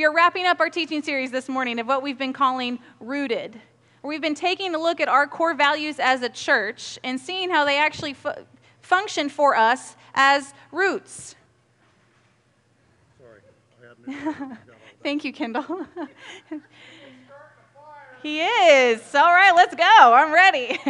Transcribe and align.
We 0.00 0.06
are 0.06 0.14
wrapping 0.14 0.46
up 0.46 0.60
our 0.60 0.70
teaching 0.70 1.02
series 1.02 1.30
this 1.30 1.46
morning 1.46 1.78
of 1.78 1.86
what 1.86 2.02
we've 2.02 2.16
been 2.16 2.32
calling 2.32 2.78
Rooted. 3.00 3.60
We've 4.02 4.22
been 4.22 4.34
taking 4.34 4.74
a 4.74 4.78
look 4.78 4.98
at 4.98 5.08
our 5.08 5.26
core 5.26 5.52
values 5.52 5.96
as 5.98 6.22
a 6.22 6.30
church 6.30 6.98
and 7.04 7.20
seeing 7.20 7.50
how 7.50 7.66
they 7.66 7.76
actually 7.76 8.14
fu- 8.14 8.30
function 8.80 9.28
for 9.28 9.54
us 9.54 9.96
as 10.14 10.54
roots. 10.72 11.34
Sorry. 13.18 14.16
Thank 15.02 15.22
you, 15.22 15.34
Kendall. 15.34 15.86
he 18.22 18.40
is. 18.40 19.14
All 19.14 19.34
right, 19.34 19.52
let's 19.54 19.74
go. 19.74 19.84
I'm 19.84 20.32
ready. 20.32 20.80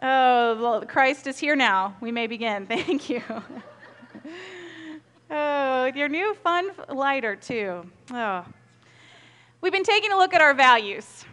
oh, 0.00 0.84
Christ 0.86 1.26
is 1.26 1.40
here 1.40 1.56
now. 1.56 1.96
We 2.00 2.12
may 2.12 2.28
begin. 2.28 2.66
Thank 2.66 3.10
you. 3.10 3.20
Oh, 5.32 5.90
your 5.94 6.08
new 6.08 6.34
fun 6.34 6.70
lighter, 6.88 7.34
too. 7.34 7.90
Oh. 8.12 8.44
We've 9.60 9.72
been 9.72 9.84
taking 9.84 10.12
a 10.12 10.16
look 10.16 10.34
at 10.34 10.40
our 10.40 10.54
values 10.54 11.24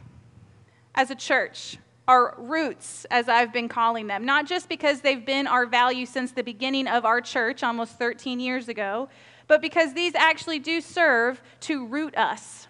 as 0.95 1.11
a 1.11 1.15
church, 1.15 1.77
our 2.07 2.35
roots, 2.37 3.05
as 3.11 3.29
I've 3.29 3.51
been 3.51 3.67
calling 3.67 4.07
them, 4.07 4.25
not 4.25 4.47
just 4.47 4.69
because 4.69 5.01
they've 5.01 5.25
been 5.25 5.47
our 5.47 5.65
values 5.65 6.09
since 6.09 6.31
the 6.31 6.43
beginning 6.43 6.87
of 6.87 7.05
our 7.05 7.21
church 7.21 7.63
almost 7.63 7.97
13 7.97 8.39
years 8.39 8.69
ago, 8.69 9.09
but 9.47 9.61
because 9.61 9.93
these 9.93 10.15
actually 10.15 10.59
do 10.59 10.79
serve 10.79 11.41
to 11.61 11.85
root 11.85 12.15
us, 12.15 12.67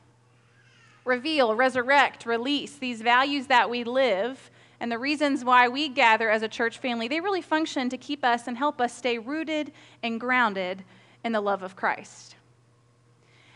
reveal, 1.05 1.55
resurrect, 1.55 2.26
release 2.26 2.77
these 2.77 3.02
values 3.02 3.48
that 3.48 3.70
we 3.70 3.84
live. 3.84 4.49
And 4.80 4.90
the 4.90 4.98
reasons 4.98 5.43
why 5.43 5.68
we 5.68 5.90
gather 5.90 6.30
as 6.30 6.41
a 6.41 6.48
church 6.48 6.77
family, 6.77 7.09
they 7.09 7.20
really 7.20 7.41
function 7.41 7.90
to 7.90 7.98
keep 7.98 8.23
us 8.23 8.48
and 8.48 8.57
help 8.57 8.80
us 8.80 8.96
stay 8.96 9.18
rooted 9.18 9.73
and 10.02 10.21
grounded 10.21 10.85
in 11.23 11.32
the 11.32 11.41
love 11.41 11.64
of 11.64 11.76
Christ. 11.76 12.36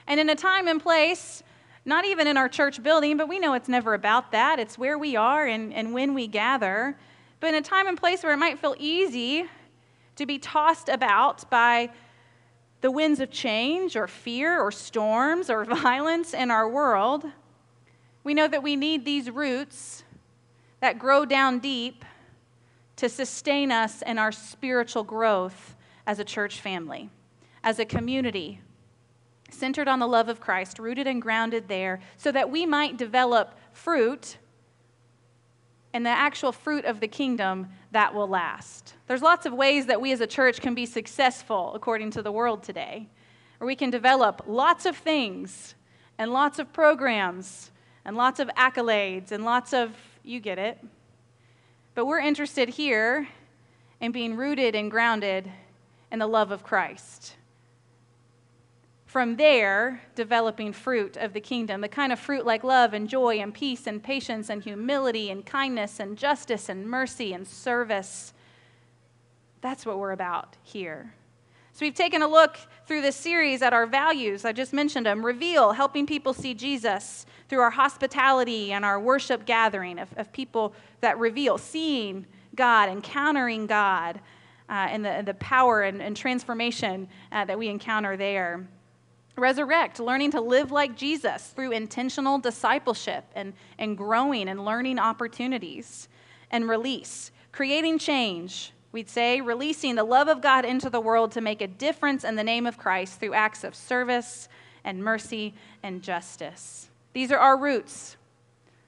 And 0.07 0.19
in 0.19 0.29
a 0.29 0.35
time 0.35 0.67
and 0.67 0.81
place 0.81 1.43
not 1.85 2.05
even 2.05 2.27
in 2.27 2.37
our 2.37 2.47
church 2.47 2.81
building, 2.81 3.17
but 3.17 3.27
we 3.27 3.39
know 3.39 3.53
it's 3.53 3.67
never 3.67 3.93
about 3.93 4.31
that. 4.31 4.59
It's 4.59 4.77
where 4.77 4.97
we 4.97 5.15
are 5.15 5.45
and, 5.45 5.73
and 5.73 5.93
when 5.93 6.13
we 6.13 6.27
gather. 6.27 6.97
But 7.39 7.49
in 7.49 7.55
a 7.55 7.61
time 7.61 7.87
and 7.87 7.97
place 7.97 8.23
where 8.23 8.31
it 8.31 8.37
might 8.37 8.59
feel 8.59 8.75
easy 8.79 9.45
to 10.15 10.25
be 10.25 10.39
tossed 10.39 10.87
about 10.87 11.49
by 11.49 11.89
the 12.81 12.91
winds 12.91 13.19
of 13.19 13.31
change 13.31 13.95
or 13.95 14.07
fear 14.07 14.59
or 14.59 14.71
storms 14.71 15.49
or 15.49 15.65
violence 15.81 16.33
in 16.33 16.51
our 16.51 16.69
world, 16.69 17.25
we 18.23 18.33
know 18.33 18.47
that 18.47 18.63
we 18.63 18.75
need 18.75 19.03
these 19.03 19.29
roots 19.29 20.03
that 20.79 20.99
grow 20.99 21.25
down 21.25 21.59
deep 21.59 22.05
to 22.95 23.09
sustain 23.09 23.71
us 23.71 24.01
in 24.03 24.17
our 24.17 24.31
spiritual 24.31 25.03
growth 25.03 25.75
as 26.05 26.19
a 26.19 26.23
church 26.23 26.61
family, 26.61 27.09
as 27.63 27.79
a 27.79 27.85
community 27.85 28.59
centered 29.53 29.87
on 29.87 29.99
the 29.99 30.07
love 30.07 30.29
of 30.29 30.39
Christ, 30.39 30.79
rooted 30.79 31.07
and 31.07 31.21
grounded 31.21 31.67
there, 31.67 31.99
so 32.17 32.31
that 32.31 32.49
we 32.49 32.65
might 32.65 32.97
develop 32.97 33.57
fruit 33.71 34.37
and 35.93 36.05
the 36.05 36.09
actual 36.09 36.51
fruit 36.51 36.85
of 36.85 36.99
the 36.99 37.07
kingdom 37.07 37.69
that 37.91 38.13
will 38.15 38.27
last. 38.27 38.95
There's 39.05 39.21
lots 39.21 39.45
of 39.45 39.53
ways 39.53 39.85
that 39.85 40.01
we 40.01 40.11
as 40.11 40.21
a 40.21 40.27
church 40.27 40.59
can 40.59 40.73
be 40.73 40.87
successful 40.87 41.73
according 41.75 42.11
to 42.11 42.23
the 42.23 42.31
world 42.31 42.63
today, 42.63 43.07
or 43.59 43.67
we 43.67 43.75
can 43.75 43.91
develop 43.91 44.41
lots 44.47 44.87
of 44.87 44.97
things 44.97 45.75
and 46.17 46.33
lots 46.33 46.57
of 46.57 46.73
programs 46.73 47.71
and 48.05 48.17
lots 48.17 48.39
of 48.39 48.49
accolades 48.57 49.31
and 49.31 49.45
lots 49.45 49.71
of, 49.71 49.95
you 50.23 50.39
get 50.39 50.57
it. 50.57 50.79
But 51.93 52.07
we're 52.07 52.19
interested 52.19 52.69
here 52.69 53.27
in 54.01 54.11
being 54.11 54.35
rooted 54.35 54.73
and 54.73 54.89
grounded 54.89 55.49
in 56.11 56.17
the 56.17 56.27
love 56.27 56.49
of 56.49 56.63
Christ 56.63 57.35
from 59.13 59.35
there, 59.35 60.01
developing 60.15 60.73
fruit 60.73 61.17
of 61.17 61.33
the 61.33 61.39
kingdom, 61.39 61.81
the 61.81 61.87
kind 61.87 62.11
of 62.11 62.17
fruit 62.17 62.47
like 62.47 62.63
love 62.63 62.95
and 62.95 63.07
joy 63.07 63.37
and 63.37 63.53
peace 63.53 63.85
and 63.85 64.01
patience 64.01 64.49
and 64.49 64.63
humility 64.63 65.29
and 65.29 65.45
kindness 65.45 65.99
and 65.99 66.17
justice 66.17 66.67
and 66.67 66.89
mercy 66.89 67.31
and 67.31 67.47
service. 67.47 68.33
That's 69.61 69.85
what 69.85 69.99
we're 69.99 70.13
about 70.13 70.57
here. 70.63 71.13
So, 71.73 71.85
we've 71.85 71.93
taken 71.93 72.23
a 72.23 72.27
look 72.27 72.57
through 72.87 73.01
this 73.03 73.15
series 73.15 73.61
at 73.61 73.71
our 73.71 73.85
values. 73.85 74.45
I 74.45 74.51
just 74.51 74.73
mentioned 74.73 75.05
them 75.05 75.23
reveal, 75.23 75.73
helping 75.73 76.07
people 76.07 76.33
see 76.33 76.55
Jesus 76.55 77.27
through 77.49 77.59
our 77.59 77.69
hospitality 77.69 78.71
and 78.71 78.83
our 78.83 78.99
worship 78.99 79.45
gathering 79.45 79.99
of, 79.99 80.09
of 80.17 80.33
people 80.33 80.73
that 81.01 81.19
reveal, 81.19 81.59
seeing 81.59 82.25
God, 82.55 82.89
encountering 82.89 83.67
God, 83.67 84.19
uh, 84.69 84.87
and 84.89 85.05
the, 85.05 85.21
the 85.23 85.35
power 85.35 85.83
and, 85.83 86.01
and 86.01 86.17
transformation 86.17 87.07
uh, 87.31 87.45
that 87.45 87.59
we 87.59 87.67
encounter 87.67 88.17
there. 88.17 88.67
Resurrect, 89.35 89.99
learning 89.99 90.31
to 90.31 90.41
live 90.41 90.71
like 90.71 90.95
Jesus 90.95 91.47
through 91.47 91.71
intentional 91.71 92.37
discipleship 92.37 93.25
and, 93.35 93.53
and 93.79 93.97
growing 93.97 94.47
and 94.47 94.63
learning 94.63 94.99
opportunities. 94.99 96.07
And 96.51 96.69
release, 96.69 97.31
creating 97.51 97.97
change, 97.97 98.73
we'd 98.91 99.09
say, 99.09 99.41
releasing 99.41 99.95
the 99.95 100.03
love 100.03 100.27
of 100.27 100.39
God 100.39 100.65
into 100.65 100.89
the 100.89 100.99
world 100.99 101.31
to 101.31 101.41
make 101.41 101.61
a 101.61 101.67
difference 101.67 102.23
in 102.23 102.35
the 102.35 102.43
name 102.43 102.67
of 102.67 102.77
Christ 102.77 103.19
through 103.19 103.33
acts 103.33 103.63
of 103.63 103.73
service 103.73 104.47
and 104.83 105.03
mercy 105.03 105.55
and 105.81 106.03
justice. 106.03 106.89
These 107.13 107.31
are 107.31 107.39
our 107.39 107.57
roots, 107.57 108.17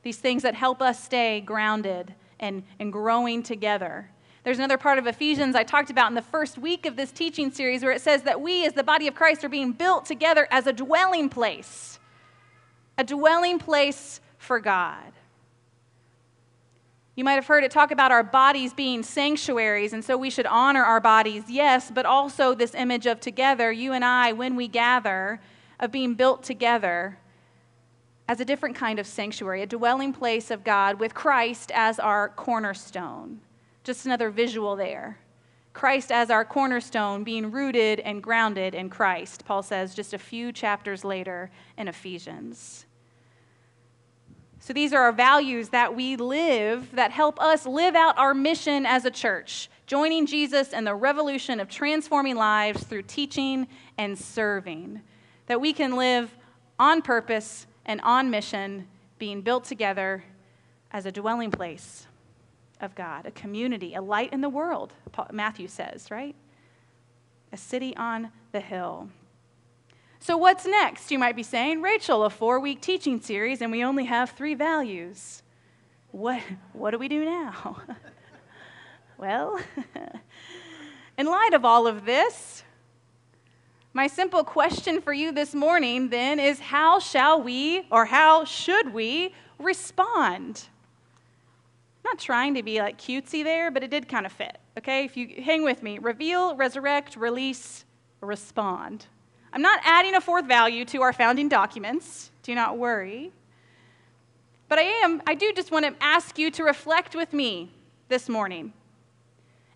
these 0.03 0.17
things 0.17 0.43
that 0.43 0.53
help 0.53 0.79
us 0.79 1.03
stay 1.03 1.41
grounded 1.41 2.13
and, 2.39 2.63
and 2.79 2.93
growing 2.93 3.41
together 3.41 4.11
there's 4.45 4.59
another 4.59 4.77
part 4.77 4.99
of 4.99 5.07
Ephesians 5.07 5.55
I 5.55 5.63
talked 5.63 5.89
about 5.89 6.07
in 6.09 6.13
the 6.13 6.21
first 6.21 6.59
week 6.59 6.85
of 6.85 6.95
this 6.95 7.11
teaching 7.11 7.51
series 7.51 7.81
where 7.81 7.91
it 7.91 8.01
says 8.01 8.21
that 8.21 8.39
we, 8.39 8.63
as 8.67 8.73
the 8.73 8.83
body 8.83 9.07
of 9.07 9.15
Christ, 9.15 9.43
are 9.43 9.49
being 9.49 9.71
built 9.71 10.05
together 10.05 10.47
as 10.51 10.67
a 10.67 10.71
dwelling 10.71 11.29
place, 11.29 11.99
a 12.95 13.03
dwelling 13.03 13.57
place 13.57 14.21
for 14.37 14.59
God. 14.59 15.11
You 17.15 17.23
might 17.23 17.33
have 17.33 17.47
heard 17.47 17.63
it 17.63 17.71
talk 17.71 17.89
about 17.89 18.11
our 18.11 18.21
bodies 18.21 18.71
being 18.71 19.01
sanctuaries, 19.01 19.93
and 19.93 20.05
so 20.05 20.15
we 20.15 20.29
should 20.29 20.45
honor 20.45 20.83
our 20.83 21.01
bodies, 21.01 21.45
yes, 21.49 21.89
but 21.89 22.05
also 22.05 22.53
this 22.53 22.75
image 22.75 23.07
of 23.07 23.19
together, 23.19 23.71
you 23.71 23.93
and 23.93 24.05
I, 24.05 24.33
when 24.33 24.55
we 24.55 24.67
gather, 24.67 25.41
of 25.79 25.91
being 25.91 26.13
built 26.13 26.43
together 26.43 27.17
as 28.27 28.39
a 28.39 28.45
different 28.45 28.75
kind 28.75 28.99
of 28.99 29.07
sanctuary, 29.07 29.63
a 29.63 29.67
dwelling 29.67 30.13
place 30.13 30.51
of 30.51 30.63
God 30.63 30.99
with 30.99 31.15
Christ 31.15 31.71
as 31.73 31.97
our 31.97 32.29
cornerstone. 32.29 33.41
Just 33.85 34.07
another 34.07 34.31
visual 34.31 34.75
there. 34.75 35.19
Christ 35.71 36.11
as 36.11 36.31
our 36.31 36.43
cornerstone, 36.43 37.23
being 37.23 37.51
rooted 37.51 37.99
and 37.99 38.23
grounded 38.23 38.73
in 38.73 38.89
Christ, 38.89 39.45
Paul 39.45 39.61
says 39.61 39.93
just 39.93 40.11
a 40.11 40.17
few 40.17 40.51
chapters 40.51 41.05
later 41.05 41.51
in 41.77 41.87
Ephesians. 41.87 42.87
So 44.59 44.73
these 44.73 44.91
are 44.91 45.03
our 45.03 45.11
values 45.11 45.69
that 45.69 45.95
we 45.95 46.15
live 46.15 46.95
that 46.95 47.11
help 47.11 47.39
us 47.39 47.67
live 47.67 47.93
out 47.93 48.17
our 48.17 48.33
mission 48.33 48.87
as 48.87 49.05
a 49.05 49.11
church, 49.11 49.69
joining 49.85 50.25
Jesus 50.25 50.73
in 50.73 50.83
the 50.83 50.95
revolution 50.95 51.59
of 51.59 51.69
transforming 51.69 52.37
lives 52.37 52.83
through 52.83 53.03
teaching 53.03 53.67
and 53.99 54.17
serving. 54.17 55.01
That 55.45 55.61
we 55.61 55.73
can 55.73 55.95
live 55.95 56.35
on 56.79 57.03
purpose 57.03 57.67
and 57.85 58.01
on 58.01 58.31
mission, 58.31 58.87
being 59.19 59.43
built 59.43 59.65
together 59.65 60.23
as 60.91 61.05
a 61.05 61.11
dwelling 61.11 61.51
place 61.51 62.07
of 62.81 62.95
God, 62.95 63.25
a 63.25 63.31
community, 63.31 63.93
a 63.93 64.01
light 64.01 64.33
in 64.33 64.41
the 64.41 64.49
world, 64.49 64.93
Matthew 65.31 65.67
says, 65.67 66.09
right? 66.11 66.35
A 67.51 67.57
city 67.57 67.95
on 67.95 68.31
the 68.51 68.59
hill. 68.59 69.09
So, 70.19 70.37
what's 70.37 70.65
next? 70.65 71.11
You 71.11 71.19
might 71.19 71.35
be 71.35 71.43
saying, 71.43 71.81
Rachel, 71.81 72.23
a 72.23 72.29
four 72.29 72.59
week 72.59 72.81
teaching 72.81 73.21
series, 73.21 73.61
and 73.61 73.71
we 73.71 73.83
only 73.83 74.05
have 74.05 74.31
three 74.31 74.55
values. 74.55 75.43
What, 76.11 76.41
what 76.73 76.91
do 76.91 76.97
we 76.97 77.07
do 77.07 77.25
now? 77.25 77.81
well, 79.17 79.59
in 81.17 81.25
light 81.27 81.53
of 81.53 81.63
all 81.65 81.87
of 81.87 82.05
this, 82.05 82.63
my 83.93 84.07
simple 84.07 84.43
question 84.43 84.99
for 84.99 85.13
you 85.13 85.31
this 85.31 85.53
morning 85.53 86.09
then 86.09 86.39
is 86.39 86.59
how 86.59 86.99
shall 86.99 87.41
we 87.41 87.87
or 87.91 88.05
how 88.05 88.43
should 88.43 88.93
we 88.93 89.33
respond? 89.59 90.67
Not 92.05 92.19
trying 92.19 92.53
to 92.55 92.63
be 92.63 92.79
like 92.79 92.97
cutesy 92.97 93.43
there, 93.43 93.71
but 93.71 93.83
it 93.83 93.89
did 93.89 94.07
kind 94.07 94.25
of 94.25 94.31
fit. 94.31 94.57
Okay, 94.77 95.05
if 95.05 95.17
you 95.17 95.41
hang 95.41 95.63
with 95.63 95.83
me 95.83 95.97
reveal, 95.99 96.55
resurrect, 96.55 97.15
release, 97.15 97.85
respond. 98.21 99.07
I'm 99.53 99.61
not 99.61 99.79
adding 99.83 100.15
a 100.15 100.21
fourth 100.21 100.45
value 100.45 100.83
to 100.85 101.01
our 101.01 101.13
founding 101.13 101.47
documents. 101.47 102.31
Do 102.43 102.53
not 102.55 102.77
worry. 102.77 103.31
But 104.67 104.79
I 104.79 104.83
am, 104.83 105.21
I 105.27 105.35
do 105.35 105.53
just 105.55 105.71
want 105.71 105.85
to 105.85 105.93
ask 106.03 106.37
you 106.37 106.51
to 106.51 106.63
reflect 106.63 107.15
with 107.15 107.33
me 107.33 107.71
this 108.09 108.27
morning. 108.27 108.73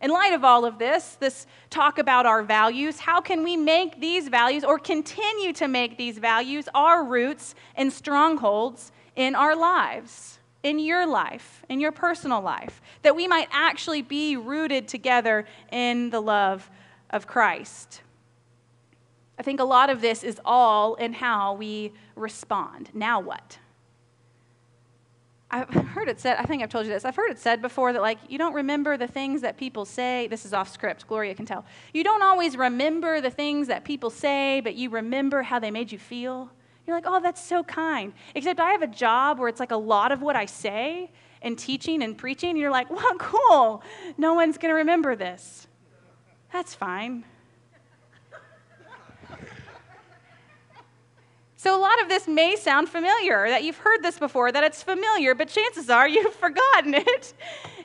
In 0.01 0.11
light 0.11 0.33
of 0.33 0.43
all 0.43 0.65
of 0.65 0.79
this, 0.79 1.17
this 1.19 1.45
talk 1.69 1.97
about 1.97 2.25
our 2.25 2.41
values, 2.41 2.99
how 2.99 3.19
can 3.19 3.43
we 3.43 3.57
make 3.57 3.99
these 3.99 4.29
values 4.29 4.63
or 4.63 4.79
continue 4.79 5.51
to 5.53 5.67
make 5.67 5.97
these 5.97 6.17
values 6.17 6.69
our 6.73 7.03
roots 7.03 7.53
and 7.75 7.91
strongholds 7.91 8.91
in 9.15 9.35
our 9.35 9.55
lives? 9.55 10.38
In 10.63 10.79
your 10.79 11.07
life, 11.07 11.63
in 11.69 11.79
your 11.79 11.91
personal 11.91 12.41
life, 12.41 12.81
that 13.01 13.15
we 13.15 13.27
might 13.27 13.47
actually 13.51 14.01
be 14.01 14.35
rooted 14.35 14.87
together 14.87 15.45
in 15.71 16.09
the 16.09 16.21
love 16.21 16.69
of 17.09 17.27
Christ. 17.27 18.01
I 19.37 19.43
think 19.43 19.61
a 19.61 19.65
lot 19.65 19.89
of 19.89 20.01
this 20.01 20.23
is 20.23 20.39
all 20.43 20.95
in 20.95 21.13
how 21.13 21.53
we 21.53 21.93
respond. 22.15 22.89
Now 22.93 23.21
what? 23.21 23.57
I've 25.49 25.69
heard 25.73 26.09
it 26.09 26.19
said, 26.19 26.37
I 26.37 26.43
think 26.43 26.61
I've 26.61 26.69
told 26.69 26.85
you 26.85 26.91
this. 26.91 27.05
I've 27.05 27.15
heard 27.15 27.31
it 27.31 27.39
said 27.39 27.61
before 27.61 27.93
that, 27.93 28.01
like, 28.01 28.19
you 28.27 28.37
don't 28.37 28.53
remember 28.53 28.97
the 28.97 29.07
things 29.07 29.41
that 29.41 29.57
people 29.57 29.85
say. 29.85 30.27
This 30.27 30.45
is 30.45 30.53
off 30.53 30.71
script, 30.71 31.07
Gloria 31.07 31.33
can 31.33 31.45
tell. 31.45 31.65
You 31.93 32.03
don't 32.03 32.21
always 32.21 32.57
remember 32.57 33.21
the 33.21 33.31
things 33.31 33.67
that 33.67 33.85
people 33.85 34.09
say, 34.09 34.59
but 34.61 34.75
you 34.75 34.89
remember 34.89 35.41
how 35.43 35.57
they 35.57 35.71
made 35.71 35.91
you 35.91 35.97
feel. 35.97 36.51
You're 36.89 36.97
like, 36.97 37.05
oh, 37.05 37.19
that's 37.19 37.43
so 37.43 37.63
kind. 37.63 38.13
Except 38.33 38.59
I 38.59 38.71
have 38.71 38.81
a 38.81 38.87
job 38.87 39.37
where 39.37 39.47
it's 39.47 39.59
like 39.59 39.69
a 39.69 39.77
lot 39.77 40.11
of 40.11 40.23
what 40.23 40.35
I 40.35 40.47
say 40.47 41.11
and 41.43 41.55
teaching 41.55 42.01
and 42.01 42.17
preaching. 42.17 42.49
And 42.49 42.57
you're 42.57 42.71
like, 42.71 42.89
well, 42.89 43.15
cool. 43.19 43.83
No 44.17 44.33
one's 44.33 44.57
going 44.57 44.71
to 44.71 44.75
remember 44.75 45.15
this. 45.15 45.67
That's 46.51 46.73
fine. 46.73 47.25
So, 51.57 51.77
a 51.77 51.81
lot 51.81 52.01
of 52.01 52.07
this 52.07 52.25
may 52.25 52.55
sound 52.55 52.87
familiar, 52.87 53.49
that 53.49 53.63
you've 53.65 53.77
heard 53.77 54.01
this 54.01 54.17
before, 54.17 54.49
that 54.49 54.63
it's 54.63 54.81
familiar, 54.81 55.35
but 55.35 55.49
chances 55.49 55.89
are 55.89 56.07
you've 56.15 56.33
forgotten 56.33 56.93
it. 56.93 57.33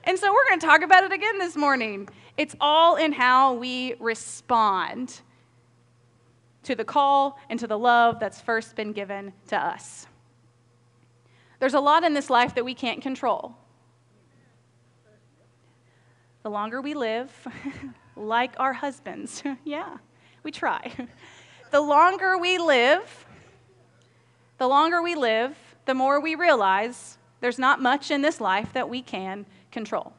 And 0.05 0.17
so, 0.17 0.33
we're 0.33 0.49
going 0.49 0.61
to 0.61 0.67
talk 0.67 0.83
about 0.83 1.03
it 1.03 1.13
again 1.13 1.39
this 1.41 1.57
morning. 1.57 2.09
It's 2.37 2.55
all 2.61 2.95
in 2.95 3.13
how 3.13 3.55
we 3.55 3.97
respond 3.99 5.21
to 6.65 6.75
the 6.75 6.85
call 6.85 7.39
and 7.49 7.59
to 7.61 7.67
the 7.67 7.79
love 7.79 8.21
that's 8.21 8.41
first 8.41 8.77
been 8.77 8.93
given 8.93 9.33
to 9.49 9.57
us. 9.57 10.07
There's 11.61 11.75
a 11.75 11.81
lot 11.81 12.05
in 12.05 12.15
this 12.15 12.29
life 12.29 12.55
that 12.57 12.65
we 12.65 12.75
can't 12.75 13.01
control. 13.01 13.57
The 16.43 16.51
longer 16.51 16.81
we 16.81 16.95
live, 16.95 17.33
like 18.17 18.55
our 18.59 18.75
husbands, 18.75 19.43
yeah, 19.65 19.97
we 20.43 20.51
try. 20.51 20.93
The 21.71 21.81
longer 21.81 22.39
we 22.39 22.57
live, 22.59 23.27
the 24.59 24.69
longer 24.69 25.03
we 25.03 25.17
live, 25.17 25.57
the 25.87 25.95
more 25.95 26.21
we 26.21 26.37
realize 26.37 27.19
there's 27.41 27.59
not 27.59 27.83
much 27.83 28.13
in 28.13 28.23
this 28.23 28.41
life 28.41 28.73
that 28.75 28.89
we 28.89 29.03
can 29.03 29.45
control. 29.73 30.13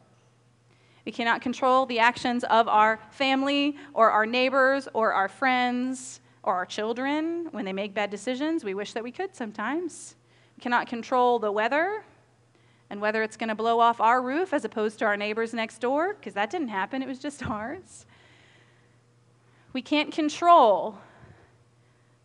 We 1.05 1.13
cannot 1.13 1.41
control 1.41 1.85
the 1.85 1.99
actions 1.99 2.43
of 2.43 2.67
our 2.67 2.99
family 3.11 3.77
or 3.93 4.11
our 4.11 4.25
neighbors 4.25 4.89
or 4.93 5.13
our 5.13 5.29
friends 5.29 6.19
or 6.45 6.53
our 6.53 6.65
children 6.65 7.47
when 7.51 7.65
they 7.65 7.73
make 7.73 7.93
bad 7.93 8.09
decisions. 8.09 8.63
We 8.63 8.73
wish 8.73 8.93
that 8.93 9.03
we 9.03 9.11
could 9.11 9.35
sometimes. 9.35 10.15
We 10.57 10.61
cannot 10.61 10.87
control 10.87 11.39
the 11.39 11.51
weather 11.51 12.03
and 12.89 13.01
whether 13.01 13.23
it's 13.23 13.35
going 13.35 13.49
to 13.49 13.55
blow 13.55 13.79
off 13.79 13.99
our 13.99 14.21
roof 14.21 14.53
as 14.53 14.63
opposed 14.63 14.99
to 14.99 15.05
our 15.05 15.17
neighbors 15.17 15.53
next 15.53 15.79
door, 15.79 16.13
because 16.13 16.33
that 16.35 16.49
didn't 16.49 16.67
happen, 16.69 17.01
it 17.01 17.07
was 17.07 17.19
just 17.19 17.43
ours. 17.49 18.05
We 19.73 19.81
can't 19.81 20.13
control 20.13 20.99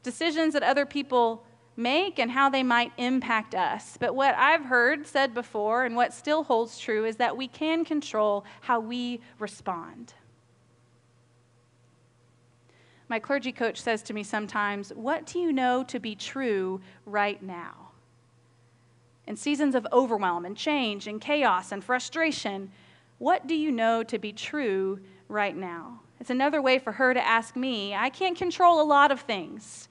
decisions 0.03 0.55
that 0.55 0.63
other 0.63 0.87
people 0.87 1.45
make 1.77 2.19
and 2.19 2.31
how 2.31 2.51
they 2.51 2.63
might 2.63 2.93
impact 2.99 3.55
us. 3.55 3.97
But 3.99 4.15
what 4.15 4.35
I've 4.37 4.67
heard 4.67 5.07
said 5.07 5.35
before 5.35 5.85
and 5.85 5.97
what 5.97 6.13
still 6.13 6.45
holds 6.45 6.79
true 6.79 7.05
is 7.05 7.17
that 7.17 7.37
we 7.37 7.49
can 7.49 7.85
control 7.85 8.45
how 8.61 8.81
we 8.81 9.21
respond. 9.39 10.15
My 13.11 13.19
clergy 13.19 13.53
coach 13.53 13.79
says 13.83 14.03
to 14.05 14.15
me 14.15 14.23
sometimes, 14.23 14.91
What 14.95 15.27
do 15.27 15.39
you 15.39 15.53
know 15.53 15.85
to 15.85 15.99
be 15.99 16.15
true 16.15 16.81
right 17.05 17.43
now? 17.43 17.91
In 19.27 19.37
seasons 19.37 19.75
of 19.75 19.87
overwhelm 19.93 20.47
and 20.47 20.57
change 20.57 21.07
and 21.07 21.21
chaos 21.21 21.73
and 21.73 21.85
frustration, 21.85 22.71
what 23.19 23.47
do 23.47 23.55
you 23.55 23.71
know 23.71 24.03
to 24.05 24.19
be 24.19 24.33
true 24.33 25.01
right 25.29 25.57
now? 25.57 26.01
It's 26.21 26.31
another 26.31 26.63
way 26.63 26.79
for 26.79 26.93
her 26.93 27.13
to 27.13 27.27
ask 27.27 27.57
me. 27.57 27.95
I 27.95 28.09
can't 28.09 28.39
control 28.39 28.81
a 28.81 28.85
lot 28.85 29.11
of 29.11 29.21
things 29.21 29.89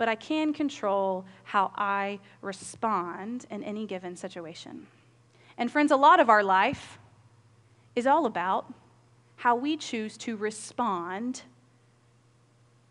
but 0.00 0.08
I 0.08 0.14
can 0.14 0.54
control 0.54 1.26
how 1.44 1.72
I 1.76 2.20
respond 2.40 3.44
in 3.50 3.62
any 3.62 3.84
given 3.84 4.16
situation. 4.16 4.86
And, 5.58 5.70
friends, 5.70 5.92
a 5.92 5.96
lot 5.96 6.20
of 6.20 6.30
our 6.30 6.42
life 6.42 6.98
is 7.94 8.06
all 8.06 8.24
about 8.24 8.72
how 9.36 9.56
we 9.56 9.76
choose 9.76 10.16
to 10.16 10.38
respond 10.38 11.42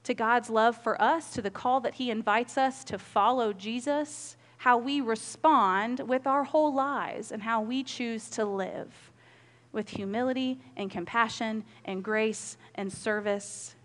to 0.10 0.16
God's 0.16 0.50
love 0.50 0.76
for 0.76 1.00
us, 1.00 1.30
to 1.34 1.42
the 1.42 1.52
call 1.52 1.82
that 1.82 1.94
He 1.94 2.10
invites 2.10 2.58
us 2.58 2.84
to 2.86 2.98
follow 2.98 3.54
Jesus, 3.54 4.38
how 4.58 4.76
we 4.76 5.02
respond 5.02 6.00
with 6.00 6.26
our 6.26 6.44
whole 6.44 6.74
lives, 6.74 7.32
and 7.32 7.44
how 7.44 7.62
we 7.62 7.84
choose 7.84 8.28
to 8.32 8.44
live 8.44 9.12
with 9.72 9.90
humility 9.90 10.60
and 10.76 10.90
compassion 10.90 11.64
and 11.86 12.04
grace 12.04 12.58
and 12.74 12.92
service. 12.92 13.76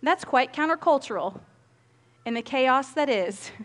And 0.00 0.06
that's 0.06 0.24
quite 0.24 0.52
countercultural 0.52 1.40
in 2.24 2.34
the 2.34 2.42
chaos 2.42 2.92
that 2.92 3.10
is. 3.10 3.50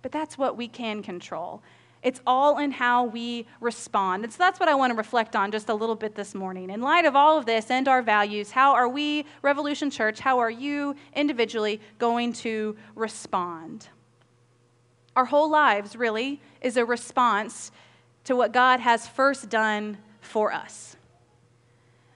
But 0.00 0.12
that's 0.12 0.36
what 0.36 0.58
we 0.58 0.68
can 0.68 1.02
control. 1.02 1.62
It's 2.04 2.20
all 2.26 2.58
in 2.58 2.70
how 2.70 3.04
we 3.04 3.46
respond. 3.60 4.24
And 4.24 4.32
so 4.32 4.36
that's 4.36 4.60
what 4.60 4.68
I 4.68 4.74
want 4.74 4.90
to 4.90 4.94
reflect 4.94 5.34
on 5.34 5.50
just 5.50 5.70
a 5.70 5.74
little 5.74 5.94
bit 5.94 6.14
this 6.14 6.34
morning. 6.34 6.68
In 6.68 6.82
light 6.82 7.06
of 7.06 7.16
all 7.16 7.38
of 7.38 7.46
this 7.46 7.70
and 7.70 7.88
our 7.88 8.02
values, 8.02 8.50
how 8.50 8.74
are 8.74 8.88
we, 8.88 9.24
Revolution 9.40 9.90
Church, 9.90 10.20
how 10.20 10.38
are 10.38 10.50
you 10.50 10.94
individually 11.14 11.80
going 11.98 12.34
to 12.34 12.76
respond? 12.94 13.88
Our 15.16 15.24
whole 15.24 15.48
lives, 15.48 15.96
really, 15.96 16.42
is 16.60 16.76
a 16.76 16.84
response 16.84 17.72
to 18.24 18.36
what 18.36 18.52
God 18.52 18.80
has 18.80 19.08
first 19.08 19.48
done 19.48 19.96
for 20.20 20.52
us. 20.52 20.96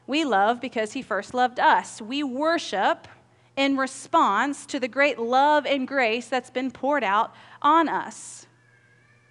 We 0.06 0.24
love 0.24 0.60
because 0.60 0.92
He 0.92 1.00
first 1.00 1.32
loved 1.32 1.58
us. 1.58 2.02
We 2.02 2.22
worship 2.22 3.08
in 3.56 3.78
response 3.78 4.66
to 4.66 4.78
the 4.78 4.88
great 4.88 5.18
love 5.18 5.64
and 5.64 5.88
grace 5.88 6.28
that's 6.28 6.50
been 6.50 6.70
poured 6.70 7.04
out 7.04 7.34
on 7.62 7.88
us. 7.88 8.47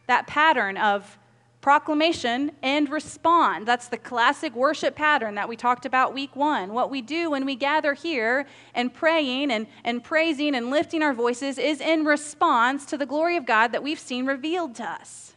That 0.07 0.27
pattern 0.27 0.77
of 0.77 1.17
proclamation 1.61 2.51
and 2.61 2.89
respond. 2.89 3.67
That's 3.67 3.89
the 3.89 3.97
classic 3.97 4.55
worship 4.55 4.95
pattern 4.95 5.35
that 5.35 5.49
we 5.49 5.57
talked 5.57 5.85
about 5.85 6.13
week 6.13 6.35
one. 6.35 6.73
What 6.73 6.89
we 6.89 7.01
do 7.01 7.31
when 7.31 7.45
we 7.45 7.55
gather 7.55 7.93
here 7.93 8.45
and 8.73 8.93
praying 8.93 9.51
and, 9.51 9.67
and 9.83 10.03
praising 10.03 10.55
and 10.55 10.69
lifting 10.69 11.03
our 11.03 11.13
voices 11.13 11.57
is 11.57 11.81
in 11.81 12.05
response 12.05 12.85
to 12.85 12.97
the 12.97 13.05
glory 13.05 13.35
of 13.35 13.45
God 13.45 13.73
that 13.73 13.83
we've 13.83 13.99
seen 13.99 14.25
revealed 14.25 14.75
to 14.75 14.83
us. 14.83 15.35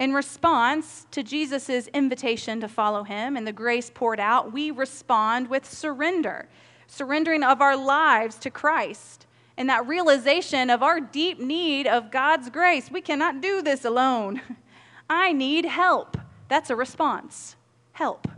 In 0.00 0.12
response 0.12 1.06
to 1.12 1.22
Jesus' 1.22 1.86
invitation 1.94 2.60
to 2.60 2.66
follow 2.66 3.04
him 3.04 3.36
and 3.36 3.46
the 3.46 3.52
grace 3.52 3.88
poured 3.88 4.18
out, 4.18 4.52
we 4.52 4.72
respond 4.72 5.48
with 5.48 5.64
surrender, 5.64 6.48
surrendering 6.88 7.44
of 7.44 7.60
our 7.60 7.76
lives 7.76 8.36
to 8.38 8.50
Christ, 8.50 9.28
and 9.56 9.68
that 9.68 9.86
realization 9.86 10.70
of 10.70 10.82
our 10.82 11.00
deep 11.00 11.38
need 11.38 11.86
of 11.86 12.10
God's 12.10 12.50
grace. 12.50 12.90
We 12.90 13.00
cannot 13.00 13.40
do 13.40 13.62
this 13.62 13.84
alone. 13.84 14.40
I 15.10 15.32
need 15.32 15.64
help. 15.64 16.16
That's 16.48 16.70
a 16.70 16.76
response. 16.76 17.56
Help. 17.92 18.28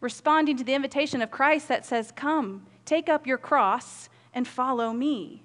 Responding 0.00 0.56
to 0.56 0.64
the 0.64 0.74
invitation 0.74 1.22
of 1.22 1.30
Christ 1.30 1.68
that 1.68 1.86
says, 1.86 2.12
Come, 2.14 2.66
take 2.84 3.08
up 3.08 3.26
your 3.26 3.38
cross 3.38 4.08
and 4.34 4.46
follow 4.46 4.92
me. 4.92 5.42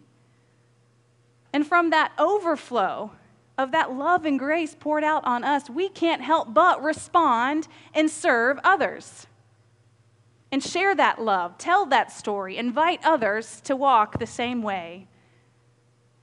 And 1.54 1.66
from 1.66 1.90
that 1.90 2.12
overflow, 2.18 3.12
of 3.58 3.72
that 3.72 3.94
love 3.94 4.26
and 4.26 4.40
grace 4.40 4.76
poured 4.78 5.04
out 5.04 5.24
on 5.26 5.44
us, 5.44 5.70
we 5.70 5.90
can't 5.90 6.22
help 6.22 6.54
but 6.54 6.82
respond 6.82 7.68
and 7.94 8.10
serve 8.10 8.60
others. 8.64 9.28
And 10.52 10.62
share 10.62 10.94
that 10.96 11.22
love, 11.22 11.58
tell 11.58 11.86
that 11.88 12.12
story, 12.12 12.58
invite 12.58 13.00
others 13.04 13.62
to 13.62 13.76
walk 13.76 14.20
the 14.20 14.28
same 14.28 14.62
way. 14.62 15.08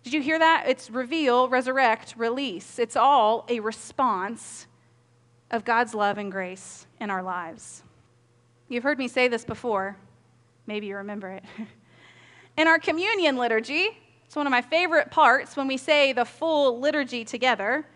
Did 0.03 0.13
you 0.13 0.21
hear 0.21 0.39
that? 0.39 0.65
It's 0.69 0.91
reveal, 0.91 1.49
resurrect, 1.49 2.15
release. 2.17 2.79
It's 2.79 2.97
all 2.97 3.47
a 3.49 3.61
response 3.61 4.67
of 5.51 5.65
God's 5.65 5.95
love 5.95 6.19
and 6.19 6.31
grace 6.31 6.87
in 7.01 7.11
our 7.11 7.23
lives. 7.23 7.83
You've 8.69 8.85
heard 8.85 8.99
me 8.99 9.09
say 9.09 9.29
this 9.29 9.45
before. 9.45 9.97
Maybe 10.67 10.87
you 10.89 10.97
remember 10.97 11.31
it. 11.31 11.45
in 12.59 12.69
our 12.69 12.79
communion 12.79 13.37
liturgy, 13.37 13.89
it's 14.27 14.37
one 14.37 14.47
of 14.47 14.51
my 14.51 14.61
favorite 14.61 15.11
parts 15.11 15.57
when 15.57 15.67
we 15.67 15.79
say 15.79 16.13
the 16.13 16.27
full 16.27 16.79
liturgy 16.79 17.25
together. 17.25 17.87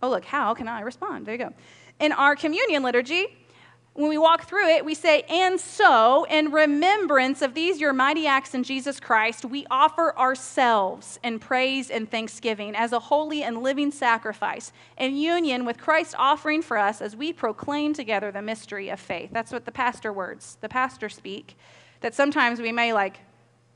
Oh, 0.00 0.08
look, 0.08 0.24
how 0.24 0.54
can 0.54 0.68
I 0.68 0.80
respond? 0.80 1.26
There 1.26 1.34
you 1.34 1.38
go. 1.38 1.52
In 1.98 2.12
our 2.12 2.36
communion 2.36 2.84
liturgy, 2.84 3.36
when 3.94 4.08
we 4.08 4.16
walk 4.16 4.48
through 4.48 4.68
it, 4.68 4.84
we 4.84 4.94
say, 4.94 5.22
And 5.28 5.60
so, 5.60 6.24
in 6.24 6.50
remembrance 6.50 7.42
of 7.42 7.52
these 7.52 7.78
your 7.78 7.92
mighty 7.92 8.26
acts 8.26 8.54
in 8.54 8.62
Jesus 8.62 8.98
Christ, 8.98 9.44
we 9.44 9.66
offer 9.70 10.16
ourselves 10.16 11.18
in 11.22 11.38
praise 11.38 11.90
and 11.90 12.10
thanksgiving 12.10 12.74
as 12.74 12.92
a 12.92 12.98
holy 12.98 13.42
and 13.42 13.62
living 13.62 13.90
sacrifice 13.90 14.72
in 14.96 15.16
union 15.16 15.66
with 15.66 15.76
Christ's 15.76 16.14
offering 16.18 16.62
for 16.62 16.78
us 16.78 17.02
as 17.02 17.14
we 17.14 17.34
proclaim 17.34 17.92
together 17.92 18.32
the 18.32 18.40
mystery 18.40 18.88
of 18.88 18.98
faith. 18.98 19.28
That's 19.30 19.52
what 19.52 19.66
the 19.66 19.72
pastor 19.72 20.12
words, 20.12 20.56
the 20.62 20.70
pastor 20.70 21.10
speak, 21.10 21.56
that 22.00 22.14
sometimes 22.14 22.60
we 22.60 22.72
may 22.72 22.94
like, 22.94 23.18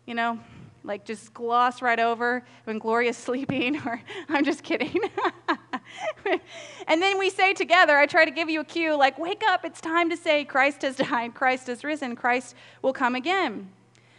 you 0.06 0.14
know, 0.14 0.40
like 0.82 1.04
just 1.04 1.34
gloss 1.34 1.82
right 1.82 2.00
over 2.00 2.42
when 2.64 2.78
Gloria's 2.78 3.16
sleeping, 3.18 3.76
or 3.84 4.00
I'm 4.30 4.44
just 4.44 4.62
kidding. 4.62 4.98
and 6.86 7.02
then 7.02 7.18
we 7.18 7.30
say 7.30 7.54
together, 7.54 7.96
I 7.96 8.06
try 8.06 8.24
to 8.24 8.30
give 8.30 8.50
you 8.50 8.60
a 8.60 8.64
cue 8.64 8.96
like, 8.96 9.18
wake 9.18 9.42
up, 9.46 9.64
it's 9.64 9.80
time 9.80 10.10
to 10.10 10.16
say, 10.16 10.44
Christ 10.44 10.82
has 10.82 10.96
died, 10.96 11.34
Christ 11.34 11.66
has 11.68 11.84
risen, 11.84 12.16
Christ 12.16 12.54
will 12.82 12.92
come 12.92 13.14
again. 13.14 13.70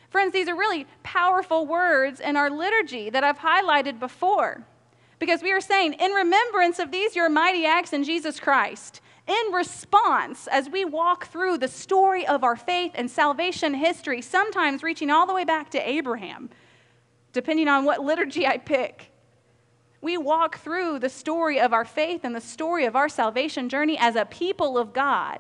Friends, 0.10 0.34
these 0.34 0.48
are 0.48 0.56
really 0.56 0.88
powerful 1.04 1.66
words 1.66 2.20
in 2.20 2.38
our 2.38 2.50
liturgy 2.50 3.10
that 3.10 3.24
I've 3.24 3.40
highlighted 3.40 4.00
before. 4.00 4.64
Because 5.20 5.42
we 5.42 5.52
are 5.52 5.62
saying, 5.62 5.94
in 5.94 6.12
remembrance 6.12 6.80
of 6.80 6.92
these, 6.92 7.16
your 7.16 7.30
mighty 7.30 7.66
acts 7.66 7.92
in 7.92 8.04
Jesus 8.04 8.40
Christ, 8.40 9.02
in 9.28 9.52
response, 9.52 10.48
as 10.48 10.70
we 10.70 10.86
walk 10.86 11.28
through 11.28 11.58
the 11.58 11.68
story 11.68 12.26
of 12.26 12.44
our 12.44 12.56
faith 12.56 12.94
and 12.96 13.12
salvation 13.12 13.74
history, 13.74 14.22
sometimes 14.22 14.84
reaching 14.84 15.10
all 15.10 15.26
the 15.26 15.34
way 15.34 15.44
back 15.44 15.70
to 15.72 15.90
Abraham, 15.90 16.50
depending 17.34 17.68
on 17.68 17.84
what 17.84 18.02
liturgy 18.02 18.48
I 18.48 18.58
pick, 18.58 19.12
we 20.02 20.18
walk 20.18 20.60
through 20.60 21.00
the 21.00 21.10
story 21.10 21.60
of 21.60 21.74
our 21.74 21.86
faith 21.86 22.24
and 22.24 22.36
the 22.36 22.42
story 22.42 22.86
of 22.86 22.96
our 22.96 23.10
salvation 23.10 23.70
journey 23.70 23.98
as 23.98 24.16
a 24.16 24.26
people 24.26 24.78
of 24.78 24.94
God. 24.94 25.40